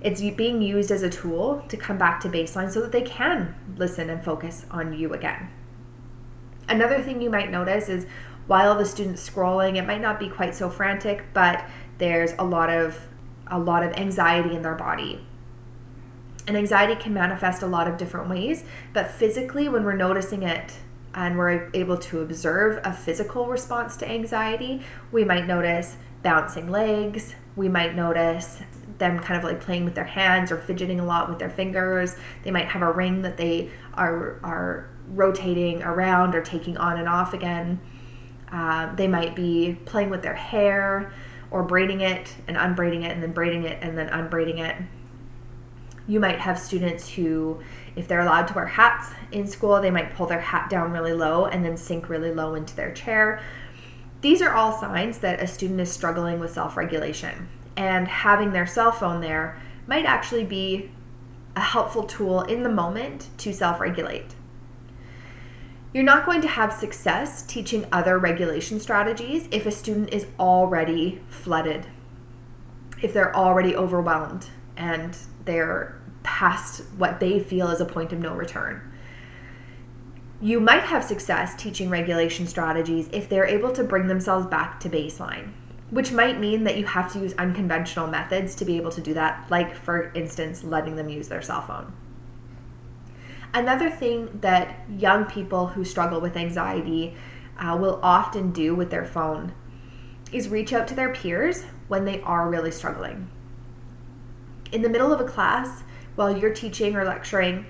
it's 0.00 0.20
being 0.20 0.62
used 0.62 0.90
as 0.90 1.02
a 1.02 1.10
tool 1.10 1.62
to 1.68 1.76
come 1.76 1.98
back 1.98 2.20
to 2.20 2.28
baseline 2.28 2.70
so 2.70 2.80
that 2.80 2.92
they 2.92 3.02
can 3.02 3.54
listen 3.76 4.08
and 4.08 4.24
focus 4.24 4.64
on 4.70 4.92
you 4.92 5.12
again. 5.12 5.50
Another 6.70 7.02
thing 7.02 7.20
you 7.20 7.28
might 7.28 7.50
notice 7.50 7.88
is 7.88 8.06
while 8.46 8.78
the 8.78 8.86
student's 8.86 9.28
scrolling, 9.28 9.76
it 9.76 9.86
might 9.86 10.00
not 10.00 10.20
be 10.20 10.28
quite 10.28 10.54
so 10.54 10.70
frantic, 10.70 11.24
but 11.34 11.68
there's 11.98 12.32
a 12.38 12.44
lot 12.44 12.70
of 12.70 13.06
a 13.48 13.58
lot 13.58 13.82
of 13.82 13.92
anxiety 13.94 14.54
in 14.54 14.62
their 14.62 14.76
body. 14.76 15.26
And 16.46 16.56
anxiety 16.56 16.94
can 16.94 17.12
manifest 17.12 17.62
a 17.62 17.66
lot 17.66 17.88
of 17.88 17.96
different 17.96 18.30
ways, 18.30 18.64
but 18.92 19.10
physically 19.10 19.68
when 19.68 19.84
we're 19.84 19.96
noticing 19.96 20.44
it 20.44 20.78
and 21.12 21.36
we're 21.36 21.68
able 21.74 21.98
to 21.98 22.20
observe 22.20 22.80
a 22.84 22.92
physical 22.92 23.46
response 23.46 23.96
to 23.98 24.08
anxiety, 24.08 24.82
we 25.10 25.24
might 25.24 25.46
notice 25.48 25.96
bouncing 26.22 26.70
legs, 26.70 27.34
we 27.56 27.68
might 27.68 27.96
notice 27.96 28.62
them 28.98 29.18
kind 29.18 29.36
of 29.36 29.42
like 29.42 29.60
playing 29.60 29.84
with 29.84 29.96
their 29.96 30.04
hands 30.04 30.52
or 30.52 30.58
fidgeting 30.58 31.00
a 31.00 31.04
lot 31.04 31.28
with 31.28 31.40
their 31.40 31.50
fingers. 31.50 32.14
They 32.44 32.52
might 32.52 32.68
have 32.68 32.82
a 32.82 32.92
ring 32.92 33.22
that 33.22 33.36
they 33.36 33.70
are 33.94 34.38
are 34.44 34.88
rotating 35.10 35.82
around 35.82 36.34
or 36.34 36.42
taking 36.42 36.76
on 36.76 36.98
and 36.98 37.08
off 37.08 37.34
again. 37.34 37.80
Uh, 38.50 38.94
they 38.94 39.06
might 39.06 39.36
be 39.36 39.78
playing 39.84 40.10
with 40.10 40.22
their 40.22 40.34
hair 40.34 41.12
or 41.50 41.62
braiding 41.62 42.00
it 42.00 42.36
and 42.46 42.56
unbraiding 42.56 43.02
it 43.02 43.12
and 43.12 43.22
then 43.22 43.32
braiding 43.32 43.64
it 43.64 43.78
and 43.82 43.96
then 43.96 44.08
unbraiding 44.08 44.58
it. 44.58 44.76
You 46.06 46.18
might 46.18 46.40
have 46.40 46.58
students 46.58 47.10
who, 47.10 47.60
if 47.94 48.08
they're 48.08 48.20
allowed 48.20 48.48
to 48.48 48.54
wear 48.54 48.66
hats 48.66 49.10
in 49.30 49.46
school, 49.46 49.80
they 49.80 49.90
might 49.90 50.14
pull 50.14 50.26
their 50.26 50.40
hat 50.40 50.68
down 50.68 50.90
really 50.90 51.12
low 51.12 51.46
and 51.46 51.64
then 51.64 51.76
sink 51.76 52.08
really 52.08 52.32
low 52.32 52.54
into 52.54 52.74
their 52.74 52.92
chair. 52.92 53.40
These 54.20 54.42
are 54.42 54.52
all 54.52 54.72
signs 54.72 55.18
that 55.18 55.40
a 55.40 55.46
student 55.46 55.80
is 55.80 55.90
struggling 55.90 56.40
with 56.40 56.52
self 56.52 56.76
regulation 56.76 57.48
and 57.76 58.08
having 58.08 58.52
their 58.52 58.66
cell 58.66 58.92
phone 58.92 59.20
there 59.20 59.58
might 59.86 60.04
actually 60.04 60.44
be 60.44 60.90
a 61.56 61.60
helpful 61.60 62.04
tool 62.04 62.42
in 62.42 62.62
the 62.62 62.68
moment 62.68 63.28
to 63.38 63.52
self 63.52 63.80
regulate. 63.80 64.34
You're 65.92 66.04
not 66.04 66.24
going 66.24 66.40
to 66.42 66.48
have 66.48 66.72
success 66.72 67.42
teaching 67.42 67.86
other 67.90 68.18
regulation 68.18 68.78
strategies 68.78 69.48
if 69.50 69.66
a 69.66 69.72
student 69.72 70.12
is 70.12 70.26
already 70.38 71.20
flooded, 71.28 71.86
if 73.02 73.12
they're 73.12 73.34
already 73.34 73.74
overwhelmed 73.74 74.50
and 74.76 75.16
they're 75.44 76.00
past 76.22 76.82
what 76.96 77.18
they 77.18 77.40
feel 77.40 77.70
is 77.70 77.80
a 77.80 77.86
point 77.86 78.12
of 78.12 78.20
no 78.20 78.34
return. 78.34 78.82
You 80.40 80.60
might 80.60 80.84
have 80.84 81.04
success 81.04 81.54
teaching 81.54 81.90
regulation 81.90 82.46
strategies 82.46 83.08
if 83.12 83.28
they're 83.28 83.46
able 83.46 83.72
to 83.72 83.82
bring 83.82 84.06
themselves 84.06 84.46
back 84.46 84.80
to 84.80 84.88
baseline 84.88 85.52
which 85.90 86.12
might 86.12 86.38
mean 86.38 86.64
that 86.64 86.78
you 86.78 86.86
have 86.86 87.12
to 87.12 87.18
use 87.18 87.34
unconventional 87.36 88.06
methods 88.06 88.54
to 88.54 88.64
be 88.64 88.76
able 88.76 88.90
to 88.92 89.00
do 89.00 89.12
that, 89.14 89.44
like, 89.50 89.74
for 89.74 90.12
instance, 90.14 90.62
letting 90.62 90.96
them 90.96 91.08
use 91.08 91.28
their 91.28 91.42
cell 91.42 91.62
phone. 91.62 91.92
Another 93.52 93.90
thing 93.90 94.38
that 94.40 94.80
young 94.88 95.24
people 95.24 95.68
who 95.68 95.84
struggle 95.84 96.20
with 96.20 96.36
anxiety 96.36 97.14
uh, 97.58 97.76
will 97.78 97.98
often 98.02 98.52
do 98.52 98.74
with 98.74 98.90
their 98.90 99.04
phone 99.04 99.52
is 100.32 100.48
reach 100.48 100.72
out 100.72 100.86
to 100.88 100.94
their 100.94 101.12
peers 101.12 101.64
when 101.88 102.04
they 102.04 102.20
are 102.20 102.48
really 102.48 102.70
struggling. 102.70 103.28
In 104.70 104.82
the 104.82 104.88
middle 104.88 105.12
of 105.12 105.20
a 105.20 105.24
class, 105.24 105.82
while 106.14 106.36
you're 106.36 106.54
teaching 106.54 106.94
or 106.94 107.04
lecturing, 107.04 107.66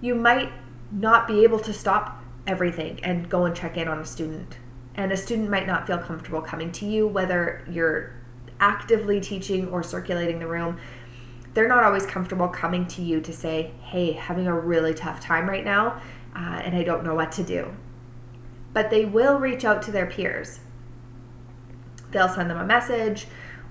you 0.00 0.14
might 0.14 0.50
not 0.90 1.28
be 1.28 1.44
able 1.44 1.60
to 1.60 1.72
stop 1.72 2.22
everything 2.46 2.98
and 3.04 3.28
go 3.28 3.44
and 3.44 3.54
check 3.54 3.76
in 3.76 3.86
on 3.86 4.00
a 4.00 4.04
student 4.04 4.56
and 4.94 5.12
a 5.12 5.16
student 5.16 5.50
might 5.50 5.66
not 5.66 5.86
feel 5.86 5.98
comfortable 5.98 6.42
coming 6.42 6.70
to 6.72 6.86
you, 6.86 7.06
whether 7.06 7.64
you're 7.70 8.12
actively 8.60 9.20
teaching 9.20 9.68
or 9.68 9.82
circulating 9.82 10.38
the 10.38 10.46
room. 10.46 10.78
They're 11.54 11.68
not 11.68 11.84
always 11.84 12.06
comfortable 12.06 12.48
coming 12.48 12.86
to 12.88 13.02
you 13.02 13.20
to 13.20 13.32
say, 13.32 13.72
hey, 13.82 14.12
having 14.12 14.46
a 14.46 14.58
really 14.58 14.94
tough 14.94 15.20
time 15.20 15.48
right 15.48 15.64
now, 15.64 16.00
uh, 16.34 16.60
and 16.64 16.74
I 16.74 16.82
don't 16.82 17.04
know 17.04 17.14
what 17.14 17.32
to 17.32 17.42
do. 17.42 17.76
But 18.72 18.90
they 18.90 19.04
will 19.04 19.38
reach 19.38 19.64
out 19.64 19.82
to 19.82 19.90
their 19.90 20.06
peers. 20.06 20.60
They'll 22.10 22.28
send 22.28 22.50
them 22.50 22.58
a 22.58 22.64
message 22.64 23.26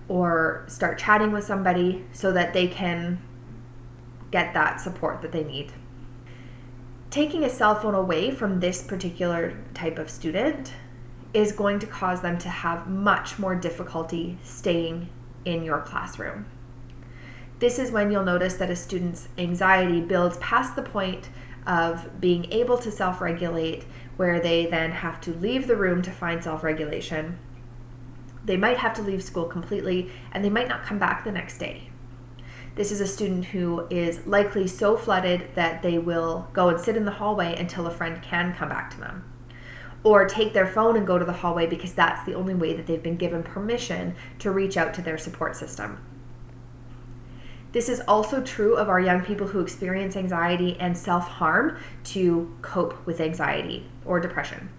or 0.07 0.65
start 0.67 0.99
chatting 0.99 1.31
with 1.31 1.43
somebody 1.43 2.05
so 2.11 2.31
that 2.31 2.53
they 2.53 2.67
can 2.67 3.21
get 4.29 4.53
that 4.53 4.79
support 4.79 5.21
that 5.21 5.31
they 5.31 5.43
need. 5.43 5.73
Taking 7.09 7.43
a 7.43 7.49
cell 7.49 7.75
phone 7.75 7.95
away 7.95 8.31
from 8.31 8.59
this 8.59 8.81
particular 8.81 9.57
type 9.73 9.97
of 9.99 10.09
student 10.09 10.73
is 11.33 11.51
going 11.51 11.79
to 11.79 11.87
cause 11.87 12.21
them 12.21 12.37
to 12.39 12.49
have 12.49 12.87
much 12.87 13.39
more 13.39 13.55
difficulty 13.55 14.37
staying 14.43 15.09
in 15.45 15.63
your 15.63 15.81
classroom. 15.81 16.45
This 17.61 17.77
is 17.77 17.91
when 17.91 18.09
you'll 18.09 18.23
notice 18.23 18.55
that 18.55 18.71
a 18.71 18.75
student's 18.75 19.27
anxiety 19.37 20.01
builds 20.01 20.37
past 20.37 20.75
the 20.75 20.81
point 20.81 21.29
of 21.67 22.19
being 22.19 22.51
able 22.51 22.75
to 22.79 22.91
self 22.91 23.21
regulate, 23.21 23.85
where 24.17 24.39
they 24.39 24.65
then 24.65 24.89
have 24.89 25.21
to 25.21 25.31
leave 25.35 25.67
the 25.67 25.75
room 25.75 26.01
to 26.01 26.09
find 26.09 26.43
self 26.43 26.63
regulation. 26.63 27.37
They 28.43 28.57
might 28.57 28.77
have 28.77 28.95
to 28.95 29.03
leave 29.03 29.21
school 29.21 29.45
completely 29.45 30.09
and 30.31 30.43
they 30.43 30.49
might 30.49 30.69
not 30.69 30.83
come 30.83 30.97
back 30.97 31.23
the 31.23 31.31
next 31.31 31.59
day. 31.59 31.91
This 32.73 32.91
is 32.91 32.99
a 32.99 33.05
student 33.05 33.45
who 33.45 33.85
is 33.91 34.25
likely 34.25 34.65
so 34.65 34.97
flooded 34.97 35.53
that 35.53 35.83
they 35.83 35.99
will 35.99 36.49
go 36.53 36.69
and 36.69 36.81
sit 36.81 36.97
in 36.97 37.05
the 37.05 37.11
hallway 37.11 37.55
until 37.55 37.85
a 37.85 37.91
friend 37.91 38.23
can 38.23 38.55
come 38.55 38.69
back 38.69 38.89
to 38.89 38.99
them 38.99 39.31
or 40.03 40.25
take 40.25 40.53
their 40.53 40.65
phone 40.65 40.97
and 40.97 41.05
go 41.05 41.19
to 41.19 41.25
the 41.25 41.31
hallway 41.31 41.67
because 41.67 41.93
that's 41.93 42.25
the 42.25 42.33
only 42.33 42.55
way 42.55 42.73
that 42.73 42.87
they've 42.87 43.03
been 43.03 43.17
given 43.17 43.43
permission 43.43 44.15
to 44.39 44.49
reach 44.49 44.77
out 44.77 44.95
to 44.95 45.01
their 45.03 45.19
support 45.19 45.55
system. 45.55 46.03
This 47.71 47.87
is 47.87 48.01
also 48.07 48.41
true 48.41 48.75
of 48.75 48.89
our 48.89 48.99
young 48.99 49.21
people 49.21 49.47
who 49.47 49.61
experience 49.61 50.17
anxiety 50.17 50.77
and 50.79 50.97
self 50.97 51.27
harm 51.27 51.77
to 52.05 52.53
cope 52.61 53.05
with 53.05 53.21
anxiety 53.21 53.89
or 54.05 54.19
depression. 54.19 54.69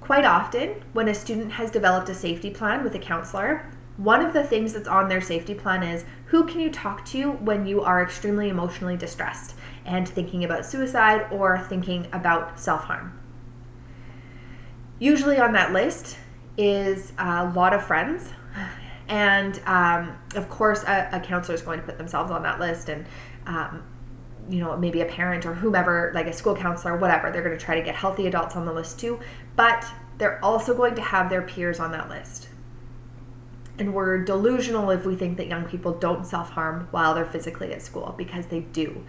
Quite 0.00 0.24
often, 0.24 0.82
when 0.92 1.08
a 1.08 1.14
student 1.14 1.52
has 1.52 1.70
developed 1.70 2.08
a 2.08 2.14
safety 2.14 2.50
plan 2.50 2.82
with 2.82 2.94
a 2.94 2.98
counselor, 2.98 3.70
one 3.96 4.20
of 4.20 4.32
the 4.32 4.42
things 4.42 4.72
that's 4.72 4.88
on 4.88 5.08
their 5.08 5.20
safety 5.20 5.54
plan 5.54 5.82
is 5.84 6.04
who 6.26 6.44
can 6.44 6.60
you 6.60 6.70
talk 6.70 7.04
to 7.06 7.30
when 7.30 7.66
you 7.66 7.82
are 7.82 8.02
extremely 8.02 8.48
emotionally 8.48 8.96
distressed 8.96 9.54
and 9.84 10.08
thinking 10.08 10.42
about 10.42 10.66
suicide 10.66 11.26
or 11.30 11.58
thinking 11.58 12.08
about 12.12 12.58
self 12.58 12.84
harm. 12.84 13.16
Usually 14.98 15.38
on 15.38 15.52
that 15.52 15.72
list 15.72 16.16
is 16.56 17.12
a 17.18 17.44
lot 17.44 17.72
of 17.72 17.84
friends. 17.84 18.32
And 19.12 19.60
um, 19.66 20.16
of 20.36 20.48
course, 20.48 20.84
a, 20.84 21.10
a, 21.12 21.20
counselor 21.20 21.54
is 21.54 21.60
going 21.60 21.78
to 21.78 21.84
put 21.84 21.98
themselves 21.98 22.30
on 22.30 22.44
that 22.44 22.58
list, 22.58 22.88
and 22.88 23.04
um, 23.46 23.82
you 24.48 24.58
know, 24.58 24.74
maybe 24.74 25.02
a 25.02 25.04
parent 25.04 25.44
or 25.44 25.52
whomever, 25.52 26.10
like 26.14 26.26
a 26.26 26.32
school 26.32 26.56
counselor, 26.56 26.96
whatever. 26.96 27.30
They're 27.30 27.42
going 27.42 27.56
to 27.56 27.62
try 27.62 27.74
to 27.74 27.82
get 27.82 27.94
healthy 27.94 28.26
adults 28.26 28.56
on 28.56 28.64
the 28.64 28.72
list 28.72 28.98
too, 28.98 29.20
but 29.54 29.84
they're 30.16 30.42
also 30.42 30.74
going 30.74 30.94
to 30.94 31.02
have 31.02 31.28
their 31.28 31.42
peers 31.42 31.78
on 31.78 31.92
that 31.92 32.08
list. 32.08 32.48
And 33.78 33.92
we're 33.92 34.24
delusional 34.24 34.88
if 34.88 35.04
we 35.04 35.14
think 35.14 35.36
that 35.36 35.46
young 35.46 35.66
people 35.66 35.92
don't 35.92 36.26
self 36.26 36.48
harm 36.48 36.88
while 36.90 37.14
they're 37.14 37.26
physically 37.26 37.70
at 37.74 37.82
school 37.82 38.14
because 38.16 38.46
they 38.46 38.60
do 38.60 39.04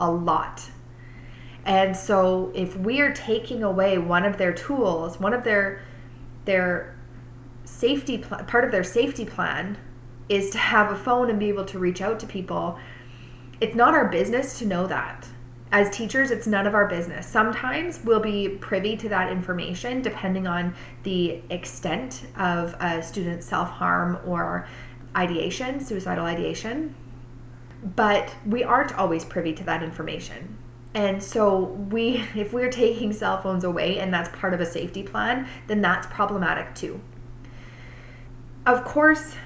a 0.00 0.10
lot. 0.10 0.68
And 1.64 1.96
so 1.96 2.50
if 2.56 2.76
we 2.76 3.00
are 3.00 3.12
taking 3.12 3.62
away 3.62 3.98
one 3.98 4.24
of 4.24 4.36
their 4.36 4.52
tools, 4.52 5.20
one 5.20 5.32
of 5.32 5.44
their 5.44 5.80
their 6.44 6.93
safety 7.74 8.18
pl- 8.18 8.44
part 8.44 8.64
of 8.64 8.70
their 8.70 8.84
safety 8.84 9.24
plan 9.24 9.78
is 10.28 10.50
to 10.50 10.58
have 10.58 10.92
a 10.92 10.96
phone 10.96 11.28
and 11.28 11.38
be 11.38 11.48
able 11.48 11.64
to 11.64 11.78
reach 11.78 12.00
out 12.00 12.20
to 12.20 12.26
people. 12.26 12.78
It's 13.60 13.74
not 13.74 13.94
our 13.94 14.08
business 14.08 14.58
to 14.60 14.66
know 14.66 14.86
that. 14.86 15.28
As 15.72 15.90
teachers, 15.90 16.30
it's 16.30 16.46
none 16.46 16.68
of 16.68 16.74
our 16.74 16.86
business. 16.86 17.26
Sometimes 17.26 18.00
we'll 18.04 18.20
be 18.20 18.48
privy 18.48 18.96
to 18.98 19.08
that 19.08 19.30
information 19.30 20.02
depending 20.02 20.46
on 20.46 20.74
the 21.02 21.42
extent 21.50 22.26
of 22.36 22.76
a 22.78 23.02
student's 23.02 23.46
self 23.46 23.70
harm 23.70 24.18
or 24.24 24.68
ideation, 25.16 25.80
suicidal 25.80 26.26
ideation. 26.26 26.94
But 27.96 28.36
we 28.46 28.62
aren't 28.62 28.96
always 28.96 29.24
privy 29.24 29.52
to 29.54 29.64
that 29.64 29.82
information. 29.82 30.58
And 30.94 31.20
so 31.22 31.58
we 31.58 32.24
if 32.36 32.52
we're 32.52 32.70
taking 32.70 33.12
cell 33.12 33.42
phones 33.42 33.64
away 33.64 33.98
and 33.98 34.14
that's 34.14 34.28
part 34.38 34.54
of 34.54 34.60
a 34.60 34.66
safety 34.66 35.02
plan, 35.02 35.48
then 35.66 35.80
that's 35.80 36.06
problematic 36.06 36.76
too. 36.76 37.00
Of 38.66 38.84
course, 38.84 39.36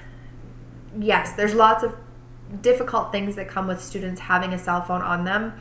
yes, 0.98 1.32
there's 1.32 1.54
lots 1.54 1.82
of 1.82 1.96
difficult 2.62 3.12
things 3.12 3.36
that 3.36 3.48
come 3.48 3.66
with 3.66 3.82
students 3.82 4.22
having 4.22 4.52
a 4.52 4.58
cell 4.58 4.82
phone 4.82 5.02
on 5.02 5.24
them. 5.24 5.54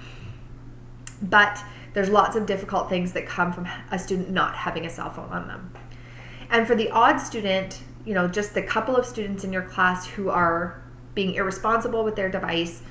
But 1.21 1.63
there's 1.93 2.09
lots 2.09 2.35
of 2.35 2.45
difficult 2.45 2.89
things 2.89 3.13
that 3.13 3.25
come 3.25 3.51
from 3.51 3.67
a 3.91 3.97
student 3.97 4.29
not 4.29 4.55
having 4.55 4.85
a 4.85 4.89
cell 4.89 5.09
phone 5.09 5.29
on 5.29 5.47
them. 5.47 5.73
And 6.49 6.67
for 6.67 6.75
the 6.75 6.89
odd 6.91 7.17
student, 7.17 7.81
you 8.05 8.13
know, 8.13 8.27
just 8.27 8.53
the 8.53 8.61
couple 8.61 8.95
of 8.95 9.05
students 9.05 9.43
in 9.43 9.51
your 9.51 9.63
class 9.63 10.05
who 10.05 10.29
are 10.29 10.81
being 11.15 11.33
irresponsible 11.33 12.03
with 12.03 12.15
their 12.15 12.29
device, 12.29 12.83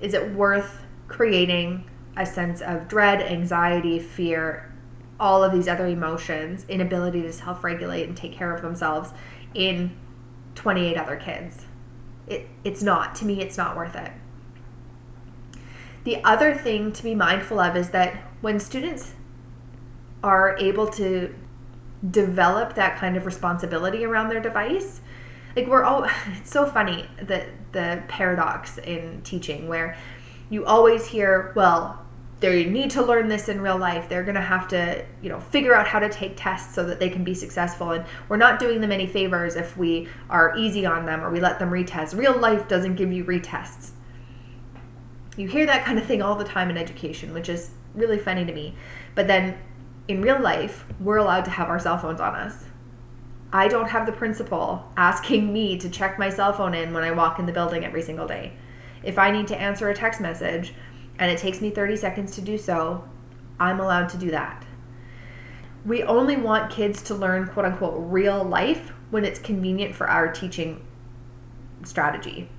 is 0.00 0.14
it 0.14 0.32
worth 0.32 0.82
creating 1.08 1.90
a 2.16 2.24
sense 2.24 2.60
of 2.60 2.88
dread, 2.88 3.20
anxiety, 3.20 3.98
fear, 3.98 4.72
all 5.20 5.42
of 5.42 5.52
these 5.52 5.66
other 5.66 5.86
emotions, 5.86 6.64
inability 6.68 7.22
to 7.22 7.32
self 7.32 7.64
regulate 7.64 8.04
and 8.04 8.16
take 8.16 8.32
care 8.32 8.54
of 8.54 8.62
themselves 8.62 9.12
in 9.54 9.96
28 10.54 10.96
other 10.96 11.16
kids. 11.16 11.66
It, 12.26 12.48
it's 12.64 12.82
not. 12.82 13.14
To 13.16 13.24
me, 13.24 13.40
it's 13.40 13.56
not 13.56 13.76
worth 13.76 13.96
it. 13.96 14.12
The 16.04 16.22
other 16.24 16.54
thing 16.54 16.92
to 16.92 17.02
be 17.02 17.14
mindful 17.14 17.60
of 17.60 17.76
is 17.76 17.90
that 17.90 18.16
when 18.40 18.60
students 18.60 19.14
are 20.22 20.56
able 20.58 20.86
to 20.88 21.34
develop 22.08 22.74
that 22.74 22.96
kind 22.98 23.16
of 23.16 23.26
responsibility 23.26 24.04
around 24.04 24.28
their 24.28 24.40
device, 24.40 25.00
like 25.56 25.66
we're 25.66 25.84
all, 25.84 26.06
it's 26.36 26.50
so 26.50 26.66
funny 26.66 27.06
that 27.20 27.48
the 27.72 28.02
paradox 28.08 28.78
in 28.78 29.22
teaching 29.22 29.68
where 29.68 29.96
you 30.50 30.64
always 30.64 31.06
hear, 31.08 31.52
well, 31.54 32.04
they 32.40 32.64
need 32.64 32.90
to 32.90 33.02
learn 33.02 33.28
this 33.28 33.48
in 33.48 33.60
real 33.60 33.76
life. 33.76 34.08
They're 34.08 34.22
going 34.22 34.36
to 34.36 34.40
have 34.40 34.68
to, 34.68 35.04
you 35.20 35.28
know, 35.28 35.40
figure 35.40 35.74
out 35.74 35.88
how 35.88 35.98
to 35.98 36.08
take 36.08 36.34
tests 36.36 36.74
so 36.74 36.84
that 36.84 37.00
they 37.00 37.10
can 37.10 37.24
be 37.24 37.34
successful. 37.34 37.90
And 37.90 38.04
we're 38.28 38.36
not 38.36 38.60
doing 38.60 38.80
them 38.80 38.92
any 38.92 39.06
favors 39.06 39.56
if 39.56 39.76
we 39.76 40.08
are 40.30 40.56
easy 40.56 40.86
on 40.86 41.04
them 41.04 41.22
or 41.22 41.30
we 41.30 41.40
let 41.40 41.58
them 41.58 41.70
retest. 41.70 42.16
Real 42.16 42.38
life 42.38 42.68
doesn't 42.68 42.94
give 42.94 43.12
you 43.12 43.24
retests. 43.24 43.90
You 45.36 45.48
hear 45.48 45.66
that 45.66 45.84
kind 45.84 45.98
of 45.98 46.06
thing 46.06 46.22
all 46.22 46.36
the 46.36 46.44
time 46.44 46.70
in 46.70 46.78
education, 46.78 47.34
which 47.34 47.48
is 47.48 47.70
really 47.94 48.18
funny 48.18 48.44
to 48.44 48.52
me. 48.52 48.74
But 49.14 49.26
then 49.26 49.58
in 50.06 50.22
real 50.22 50.40
life, 50.40 50.84
we're 51.00 51.16
allowed 51.16 51.44
to 51.46 51.50
have 51.50 51.68
our 51.68 51.78
cell 51.78 51.98
phones 51.98 52.20
on 52.20 52.34
us. 52.36 52.66
I 53.52 53.66
don't 53.66 53.88
have 53.88 54.06
the 54.06 54.12
principal 54.12 54.92
asking 54.96 55.52
me 55.52 55.78
to 55.78 55.88
check 55.88 56.18
my 56.18 56.28
cell 56.28 56.52
phone 56.52 56.74
in 56.74 56.92
when 56.92 57.02
I 57.02 57.10
walk 57.10 57.38
in 57.38 57.46
the 57.46 57.52
building 57.52 57.84
every 57.84 58.02
single 58.02 58.28
day. 58.28 58.52
If 59.02 59.18
I 59.18 59.30
need 59.30 59.48
to 59.48 59.56
answer 59.56 59.88
a 59.88 59.94
text 59.94 60.20
message 60.20 60.74
and 61.18 61.30
it 61.30 61.38
takes 61.38 61.60
me 61.60 61.70
30 61.70 61.96
seconds 61.96 62.34
to 62.36 62.40
do 62.40 62.56
so, 62.56 63.04
I'm 63.58 63.80
allowed 63.80 64.08
to 64.10 64.16
do 64.16 64.30
that. 64.30 64.64
We 65.84 66.02
only 66.02 66.36
want 66.36 66.70
kids 66.70 67.02
to 67.02 67.14
learn 67.14 67.48
quote 67.48 67.66
unquote 67.66 67.94
real 67.96 68.44
life 68.44 68.92
when 69.10 69.24
it's 69.24 69.38
convenient 69.38 69.94
for 69.94 70.08
our 70.08 70.30
teaching 70.30 70.86
strategy. 71.84 72.50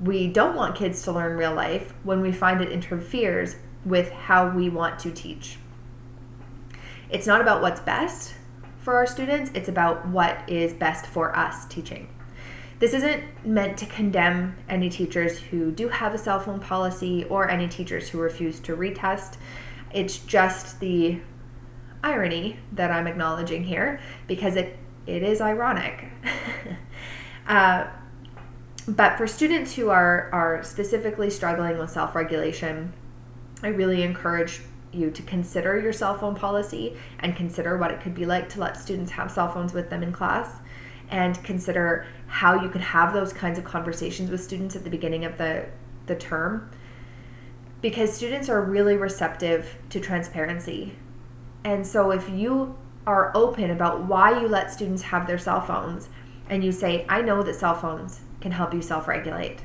We 0.00 0.28
don't 0.28 0.56
want 0.56 0.76
kids 0.76 1.02
to 1.02 1.12
learn 1.12 1.36
real 1.36 1.54
life 1.54 1.94
when 2.02 2.20
we 2.20 2.32
find 2.32 2.60
it 2.60 2.70
interferes 2.70 3.56
with 3.84 4.10
how 4.10 4.48
we 4.48 4.68
want 4.68 4.98
to 5.00 5.10
teach. 5.10 5.58
It's 7.10 7.26
not 7.26 7.40
about 7.40 7.60
what's 7.60 7.80
best 7.80 8.34
for 8.80 8.96
our 8.96 9.06
students, 9.06 9.50
it's 9.54 9.68
about 9.68 10.08
what 10.08 10.48
is 10.48 10.72
best 10.72 11.06
for 11.06 11.36
us 11.36 11.66
teaching. 11.66 12.08
This 12.82 12.94
isn't 12.94 13.46
meant 13.46 13.78
to 13.78 13.86
condemn 13.86 14.56
any 14.68 14.90
teachers 14.90 15.38
who 15.38 15.70
do 15.70 15.88
have 15.88 16.14
a 16.14 16.18
cell 16.18 16.40
phone 16.40 16.58
policy 16.58 17.22
or 17.22 17.48
any 17.48 17.68
teachers 17.68 18.08
who 18.08 18.18
refuse 18.18 18.58
to 18.58 18.76
retest. 18.76 19.36
It's 19.94 20.18
just 20.18 20.80
the 20.80 21.20
irony 22.02 22.56
that 22.72 22.90
I'm 22.90 23.06
acknowledging 23.06 23.62
here 23.62 24.00
because 24.26 24.56
it, 24.56 24.76
it 25.06 25.22
is 25.22 25.40
ironic. 25.40 26.06
uh, 27.46 27.86
but 28.88 29.16
for 29.16 29.28
students 29.28 29.76
who 29.76 29.90
are, 29.90 30.28
are 30.32 30.64
specifically 30.64 31.30
struggling 31.30 31.78
with 31.78 31.90
self 31.90 32.16
regulation, 32.16 32.94
I 33.62 33.68
really 33.68 34.02
encourage 34.02 34.62
you 34.90 35.12
to 35.12 35.22
consider 35.22 35.78
your 35.78 35.92
cell 35.92 36.18
phone 36.18 36.34
policy 36.34 36.96
and 37.20 37.36
consider 37.36 37.78
what 37.78 37.92
it 37.92 38.00
could 38.00 38.16
be 38.16 38.26
like 38.26 38.48
to 38.48 38.60
let 38.60 38.76
students 38.76 39.12
have 39.12 39.30
cell 39.30 39.52
phones 39.52 39.72
with 39.72 39.88
them 39.88 40.02
in 40.02 40.10
class 40.10 40.56
and 41.12 41.44
consider 41.44 42.06
how 42.26 42.60
you 42.60 42.70
could 42.70 42.80
have 42.80 43.12
those 43.12 43.32
kinds 43.32 43.58
of 43.58 43.64
conversations 43.64 44.30
with 44.30 44.42
students 44.42 44.74
at 44.74 44.82
the 44.82 44.90
beginning 44.90 45.24
of 45.24 45.36
the, 45.36 45.66
the 46.06 46.16
term 46.16 46.70
because 47.82 48.12
students 48.12 48.48
are 48.48 48.62
really 48.62 48.96
receptive 48.96 49.76
to 49.90 50.00
transparency. 50.00 50.94
And 51.64 51.86
so 51.86 52.10
if 52.10 52.30
you 52.30 52.78
are 53.06 53.30
open 53.34 53.70
about 53.70 54.04
why 54.04 54.40
you 54.40 54.48
let 54.48 54.72
students 54.72 55.02
have 55.02 55.26
their 55.26 55.38
cell 55.38 55.60
phones 55.60 56.08
and 56.48 56.64
you 56.64 56.72
say, 56.72 57.04
I 57.08 57.20
know 57.20 57.42
that 57.42 57.56
cell 57.56 57.74
phones 57.74 58.20
can 58.40 58.52
help 58.52 58.72
you 58.72 58.80
self 58.80 59.06
regulate, 59.06 59.60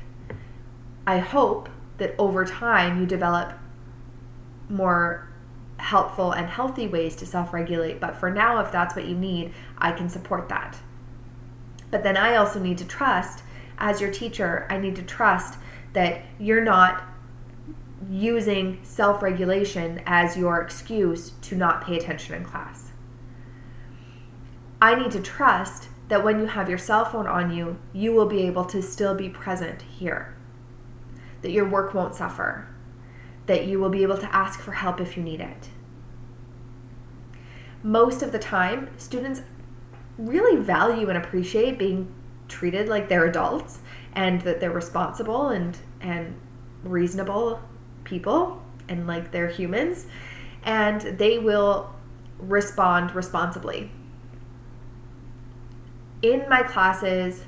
I 1.06 1.18
hope 1.18 1.68
that 1.96 2.14
over 2.18 2.44
time 2.44 3.00
you 3.00 3.06
develop 3.06 3.54
more 4.68 5.28
helpful 5.78 6.32
and 6.32 6.48
healthy 6.48 6.86
ways 6.86 7.16
to 7.16 7.26
self 7.26 7.54
regulate. 7.54 8.00
But 8.00 8.16
for 8.16 8.30
now, 8.30 8.60
if 8.60 8.70
that's 8.70 8.94
what 8.94 9.06
you 9.06 9.14
need, 9.14 9.54
I 9.78 9.92
can 9.92 10.08
support 10.08 10.48
that. 10.48 10.78
But 11.90 12.02
then 12.02 12.16
I 12.16 12.36
also 12.36 12.58
need 12.58 12.78
to 12.78 12.84
trust, 12.84 13.42
as 13.78 14.00
your 14.00 14.10
teacher, 14.10 14.66
I 14.68 14.78
need 14.78 14.96
to 14.96 15.02
trust 15.02 15.58
that 15.92 16.22
you're 16.38 16.64
not 16.64 17.02
using 18.10 18.78
self 18.82 19.22
regulation 19.22 20.02
as 20.06 20.36
your 20.36 20.60
excuse 20.60 21.30
to 21.42 21.56
not 21.56 21.84
pay 21.84 21.96
attention 21.96 22.34
in 22.34 22.44
class. 22.44 22.92
I 24.80 24.94
need 24.94 25.10
to 25.12 25.20
trust 25.20 25.88
that 26.08 26.24
when 26.24 26.38
you 26.38 26.46
have 26.46 26.68
your 26.68 26.78
cell 26.78 27.04
phone 27.04 27.26
on 27.26 27.50
you, 27.50 27.78
you 27.92 28.12
will 28.12 28.26
be 28.26 28.42
able 28.42 28.64
to 28.66 28.82
still 28.82 29.14
be 29.14 29.28
present 29.28 29.82
here, 29.82 30.36
that 31.42 31.50
your 31.50 31.68
work 31.68 31.92
won't 31.92 32.14
suffer, 32.14 32.68
that 33.46 33.66
you 33.66 33.78
will 33.78 33.90
be 33.90 34.02
able 34.02 34.18
to 34.18 34.34
ask 34.34 34.60
for 34.60 34.72
help 34.72 35.00
if 35.00 35.16
you 35.16 35.22
need 35.22 35.40
it. 35.40 35.68
Most 37.82 38.22
of 38.22 38.32
the 38.32 38.38
time, 38.38 38.90
students 38.96 39.42
really 40.18 40.60
value 40.60 41.08
and 41.08 41.16
appreciate 41.16 41.78
being 41.78 42.12
treated 42.48 42.88
like 42.88 43.08
they're 43.08 43.26
adults 43.26 43.80
and 44.12 44.40
that 44.42 44.60
they're 44.60 44.70
responsible 44.70 45.48
and 45.48 45.78
and 46.00 46.34
reasonable 46.82 47.60
people 48.04 48.62
and 48.88 49.06
like 49.06 49.30
they're 49.30 49.48
humans 49.48 50.06
and 50.64 51.00
they 51.18 51.38
will 51.38 51.94
respond 52.38 53.14
responsibly. 53.14 53.90
In 56.20 56.48
my 56.48 56.62
classes, 56.62 57.44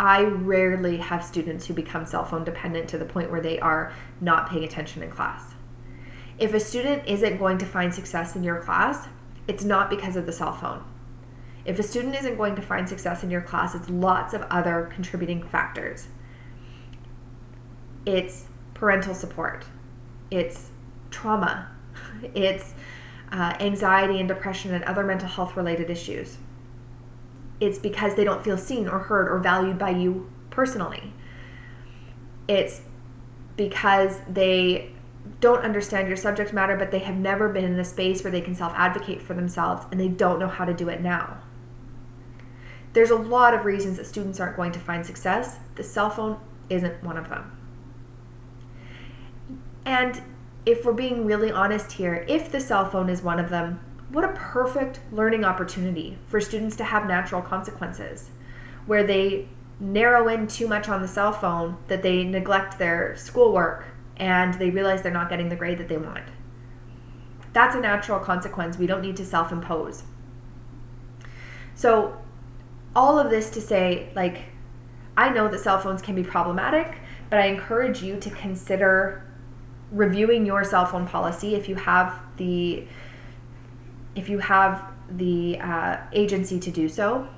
I 0.00 0.22
rarely 0.22 0.98
have 0.98 1.24
students 1.24 1.66
who 1.66 1.74
become 1.74 2.06
cell 2.06 2.24
phone 2.24 2.44
dependent 2.44 2.88
to 2.90 2.98
the 2.98 3.04
point 3.04 3.30
where 3.30 3.40
they 3.40 3.58
are 3.58 3.92
not 4.20 4.48
paying 4.48 4.64
attention 4.64 5.02
in 5.02 5.10
class. 5.10 5.54
If 6.38 6.54
a 6.54 6.60
student 6.60 7.02
isn't 7.06 7.38
going 7.38 7.58
to 7.58 7.66
find 7.66 7.92
success 7.92 8.36
in 8.36 8.44
your 8.44 8.60
class, 8.60 9.08
it's 9.48 9.64
not 9.64 9.90
because 9.90 10.14
of 10.14 10.24
the 10.24 10.32
cell 10.32 10.52
phone. 10.52 10.84
If 11.64 11.78
a 11.78 11.82
student 11.82 12.14
isn't 12.16 12.36
going 12.36 12.56
to 12.56 12.62
find 12.62 12.88
success 12.88 13.22
in 13.22 13.30
your 13.30 13.40
class, 13.40 13.74
it's 13.74 13.90
lots 13.90 14.32
of 14.34 14.42
other 14.42 14.90
contributing 14.92 15.42
factors. 15.42 16.08
It's 18.06 18.46
parental 18.74 19.14
support, 19.14 19.66
it's 20.30 20.70
trauma, 21.10 21.70
it's 22.34 22.74
uh, 23.30 23.54
anxiety 23.60 24.18
and 24.18 24.28
depression 24.28 24.72
and 24.72 24.84
other 24.84 25.04
mental 25.04 25.28
health 25.28 25.56
related 25.56 25.90
issues. 25.90 26.38
It's 27.60 27.78
because 27.78 28.14
they 28.14 28.24
don't 28.24 28.44
feel 28.44 28.56
seen 28.56 28.88
or 28.88 29.00
heard 29.00 29.28
or 29.28 29.38
valued 29.38 29.78
by 29.78 29.90
you 29.90 30.30
personally. 30.50 31.12
It's 32.46 32.82
because 33.56 34.20
they 34.28 34.92
don't 35.40 35.60
understand 35.60 36.08
your 36.08 36.16
subject 36.16 36.52
matter, 36.52 36.76
but 36.76 36.90
they 36.90 37.00
have 37.00 37.16
never 37.16 37.48
been 37.48 37.64
in 37.64 37.78
a 37.78 37.84
space 37.84 38.24
where 38.24 38.30
they 38.30 38.40
can 38.40 38.54
self 38.54 38.72
advocate 38.74 39.20
for 39.20 39.34
themselves 39.34 39.84
and 39.90 40.00
they 40.00 40.08
don't 40.08 40.38
know 40.38 40.48
how 40.48 40.64
to 40.64 40.72
do 40.72 40.88
it 40.88 41.02
now. 41.02 41.38
There's 42.92 43.10
a 43.10 43.16
lot 43.16 43.54
of 43.54 43.64
reasons 43.64 43.96
that 43.96 44.06
students 44.06 44.40
aren't 44.40 44.56
going 44.56 44.72
to 44.72 44.78
find 44.78 45.04
success. 45.04 45.58
The 45.76 45.84
cell 45.84 46.10
phone 46.10 46.40
isn't 46.70 47.02
one 47.02 47.16
of 47.16 47.28
them. 47.28 47.52
And 49.84 50.22
if 50.66 50.84
we're 50.84 50.92
being 50.92 51.24
really 51.24 51.50
honest 51.50 51.92
here, 51.92 52.24
if 52.28 52.50
the 52.50 52.60
cell 52.60 52.90
phone 52.90 53.08
is 53.08 53.22
one 53.22 53.38
of 53.38 53.50
them, 53.50 53.80
what 54.10 54.24
a 54.24 54.32
perfect 54.32 55.00
learning 55.12 55.44
opportunity 55.44 56.18
for 56.26 56.40
students 56.40 56.76
to 56.76 56.84
have 56.84 57.06
natural 57.06 57.42
consequences 57.42 58.30
where 58.86 59.02
they 59.02 59.48
narrow 59.80 60.28
in 60.28 60.46
too 60.46 60.66
much 60.66 60.88
on 60.88 61.02
the 61.02 61.08
cell 61.08 61.32
phone 61.32 61.76
that 61.88 62.02
they 62.02 62.24
neglect 62.24 62.78
their 62.78 63.14
schoolwork 63.16 63.86
and 64.16 64.54
they 64.54 64.70
realize 64.70 65.02
they're 65.02 65.12
not 65.12 65.28
getting 65.28 65.48
the 65.48 65.56
grade 65.56 65.78
that 65.78 65.88
they 65.88 65.96
want. 65.96 66.24
That's 67.52 67.74
a 67.74 67.80
natural 67.80 68.18
consequence 68.18 68.76
we 68.76 68.86
don't 68.86 69.02
need 69.02 69.16
to 69.16 69.24
self 69.24 69.52
impose. 69.52 70.04
So, 71.74 72.20
all 72.98 73.16
of 73.16 73.30
this 73.30 73.48
to 73.50 73.60
say, 73.60 74.10
like, 74.16 74.38
I 75.16 75.30
know 75.30 75.46
that 75.46 75.60
cell 75.60 75.78
phones 75.78 76.02
can 76.02 76.16
be 76.16 76.24
problematic, 76.24 76.98
but 77.30 77.38
I 77.38 77.46
encourage 77.46 78.02
you 78.02 78.18
to 78.18 78.28
consider 78.28 79.22
reviewing 79.92 80.44
your 80.44 80.64
cell 80.64 80.84
phone 80.84 81.06
policy 81.06 81.54
if 81.54 81.68
you 81.68 81.76
have 81.76 82.18
the 82.38 82.86
if 84.16 84.28
you 84.28 84.40
have 84.40 84.82
the 85.08 85.60
uh, 85.60 85.98
agency 86.12 86.58
to 86.58 86.70
do 86.72 86.88
so 86.88 87.28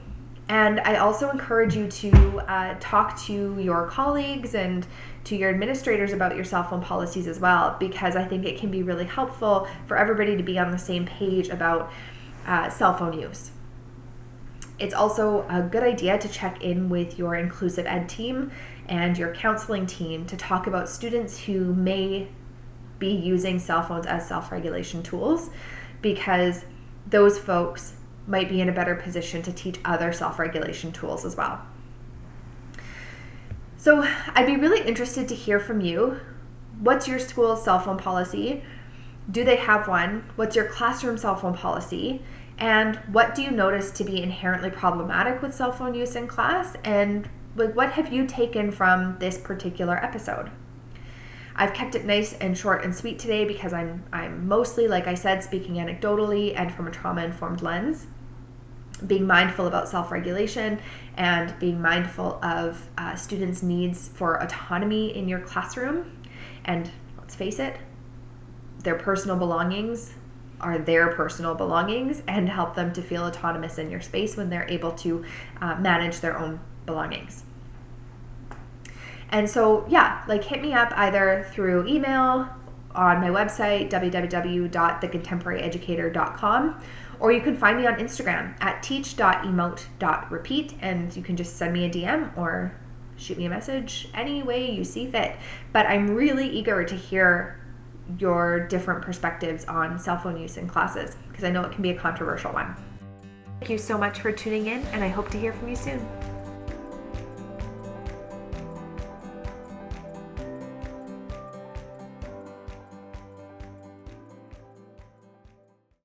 and 0.49 0.81
I 0.81 0.96
also 0.96 1.29
encourage 1.31 1.77
you 1.77 1.87
to 1.88 2.40
uh, 2.40 2.75
talk 2.81 3.20
to 3.27 3.59
your 3.61 3.87
colleagues 3.87 4.55
and 4.55 4.87
to 5.25 5.37
your 5.37 5.51
administrators 5.51 6.12
about 6.12 6.35
your 6.35 6.44
cell 6.44 6.64
phone 6.64 6.81
policies 6.81 7.29
as 7.29 7.38
well, 7.38 7.77
because 7.79 8.16
I 8.16 8.25
think 8.25 8.44
it 8.44 8.59
can 8.59 8.70
be 8.70 8.83
really 8.83 9.05
helpful 9.05 9.68
for 9.87 9.96
everybody 9.96 10.37
to 10.37 10.42
be 10.42 10.59
on 10.59 10.73
the 10.73 10.79
same 10.79 11.05
page 11.05 11.51
about 11.51 11.92
uh, 12.46 12.68
cell 12.68 12.96
phone 12.96 13.20
use. 13.20 13.53
It's 14.80 14.94
also 14.94 15.46
a 15.50 15.60
good 15.60 15.82
idea 15.82 16.18
to 16.18 16.28
check 16.28 16.62
in 16.62 16.88
with 16.88 17.18
your 17.18 17.34
inclusive 17.34 17.86
ed 17.86 18.08
team 18.08 18.50
and 18.88 19.16
your 19.16 19.32
counseling 19.34 19.86
team 19.86 20.24
to 20.26 20.36
talk 20.38 20.66
about 20.66 20.88
students 20.88 21.40
who 21.40 21.74
may 21.74 22.28
be 22.98 23.10
using 23.10 23.58
cell 23.58 23.82
phones 23.82 24.06
as 24.06 24.26
self 24.26 24.50
regulation 24.50 25.02
tools 25.02 25.50
because 26.00 26.64
those 27.06 27.38
folks 27.38 27.94
might 28.26 28.48
be 28.48 28.60
in 28.60 28.68
a 28.70 28.72
better 28.72 28.94
position 28.94 29.42
to 29.42 29.52
teach 29.52 29.78
other 29.84 30.14
self 30.14 30.38
regulation 30.38 30.92
tools 30.92 31.26
as 31.26 31.36
well. 31.36 31.60
So, 33.76 34.06
I'd 34.34 34.46
be 34.46 34.56
really 34.56 34.86
interested 34.86 35.28
to 35.28 35.34
hear 35.34 35.60
from 35.60 35.80
you. 35.82 36.20
What's 36.78 37.06
your 37.06 37.18
school's 37.18 37.64
cell 37.64 37.80
phone 37.80 37.98
policy? 37.98 38.62
Do 39.30 39.44
they 39.44 39.56
have 39.56 39.88
one? 39.88 40.24
What's 40.36 40.56
your 40.56 40.66
classroom 40.66 41.18
cell 41.18 41.36
phone 41.36 41.54
policy? 41.54 42.22
And 42.61 42.96
what 43.11 43.35
do 43.35 43.42
you 43.42 43.51
notice 43.51 43.90
to 43.92 44.05
be 44.05 44.23
inherently 44.23 44.70
problematic 44.70 45.40
with 45.40 45.55
cell 45.55 45.73
phone 45.73 45.94
use 45.94 46.14
in 46.14 46.29
class? 46.29 46.77
And 46.85 47.29
like 47.57 47.75
what 47.75 47.92
have 47.92 48.12
you 48.12 48.27
taken 48.27 48.70
from 48.70 49.18
this 49.18 49.38
particular 49.38 49.96
episode? 49.96 50.51
I've 51.57 51.75
kept 51.75 51.94
it 51.94 52.05
nice 52.05 52.35
and 52.35 52.57
short 52.57 52.85
and 52.85 52.94
sweet 52.94 53.18
today 53.18 53.44
because 53.44 53.73
I'm 53.73 54.05
I'm 54.12 54.46
mostly, 54.46 54.87
like 54.87 55.07
I 55.07 55.14
said, 55.14 55.42
speaking 55.42 55.75
anecdotally 55.75 56.55
and 56.55 56.73
from 56.73 56.87
a 56.87 56.90
trauma 56.90 57.25
informed 57.25 57.62
lens. 57.62 58.07
Being 59.07 59.27
mindful 59.27 59.66
about 59.66 59.88
self 59.88 60.11
regulation 60.11 60.81
and 61.16 61.59
being 61.59 61.81
mindful 61.81 62.38
of 62.44 62.88
uh, 62.99 63.14
students' 63.14 63.62
needs 63.62 64.09
for 64.09 64.40
autonomy 64.42 65.16
in 65.16 65.29
your 65.29 65.40
classroom. 65.40 66.18
And 66.64 66.90
let's 67.18 67.35
face 67.35 67.59
it, 67.59 67.77
their 68.85 68.96
personal 68.96 69.37
belongings 69.37 70.14
are 70.61 70.79
their 70.79 71.12
personal 71.12 71.55
belongings 71.55 72.23
and 72.27 72.49
help 72.49 72.75
them 72.75 72.92
to 72.92 73.03
feel 73.03 73.25
autonomous 73.25 73.79
in 73.79 73.90
your 73.90 74.01
space 74.01 74.37
when 74.37 74.51
they're 74.51 74.68
able 74.68 74.92
to 74.92 75.25
uh, 75.61 75.77
manage 75.77 76.20
their 76.20 76.38
own 76.38 76.61
belongings. 76.87 77.44
And 79.31 79.49
so, 79.49 79.87
yeah, 79.88 80.25
like 80.27 80.44
hit 80.44 80.61
me 80.61 80.73
up 80.73 80.92
either 80.96 81.46
through 81.53 81.87
email 81.87 82.49
on 82.94 83.20
my 83.20 83.29
website, 83.29 83.90
www.thecontemporaryeducator.com, 83.90 86.83
or 87.20 87.33
you 87.33 87.40
can 87.40 87.57
find 87.57 87.79
me 87.79 87.87
on 87.87 87.94
Instagram 87.94 88.61
at 88.61 88.83
teach.emote.repeat, 88.83 90.75
and 90.81 91.16
you 91.16 91.23
can 91.23 91.37
just 91.37 91.57
send 91.57 91.73
me 91.73 91.85
a 91.85 91.90
DM 91.90 92.37
or 92.37 92.75
shoot 93.16 93.38
me 93.38 93.44
a 93.44 93.51
message 93.51 94.09
any 94.14 94.42
way 94.42 94.68
you 94.70 94.83
see 94.83 95.07
fit. 95.07 95.37
But 95.73 95.87
I'm 95.87 96.16
really 96.16 96.49
eager 96.49 96.83
to 96.85 96.96
hear 96.96 97.60
your 98.18 98.66
different 98.66 99.03
perspectives 99.03 99.64
on 99.66 99.99
cell 99.99 100.18
phone 100.18 100.37
use 100.37 100.57
in 100.57 100.68
classes 100.68 101.16
because 101.29 101.44
I 101.44 101.51
know 101.51 101.62
it 101.62 101.73
can 101.73 101.83
be 101.83 101.90
a 101.90 101.99
controversial 101.99 102.53
one. 102.53 102.75
Thank 103.59 103.70
you 103.70 103.79
so 103.79 103.99
much 103.99 104.20
for 104.20 104.33
tuning 104.33 104.66
in, 104.66 104.83
and 104.87 105.05
I 105.05 105.09
hope 105.09 105.31
to 105.31 105.38
hear 105.38 105.53
from 105.53 105.68
you 105.68 105.77
soon. 105.77 106.07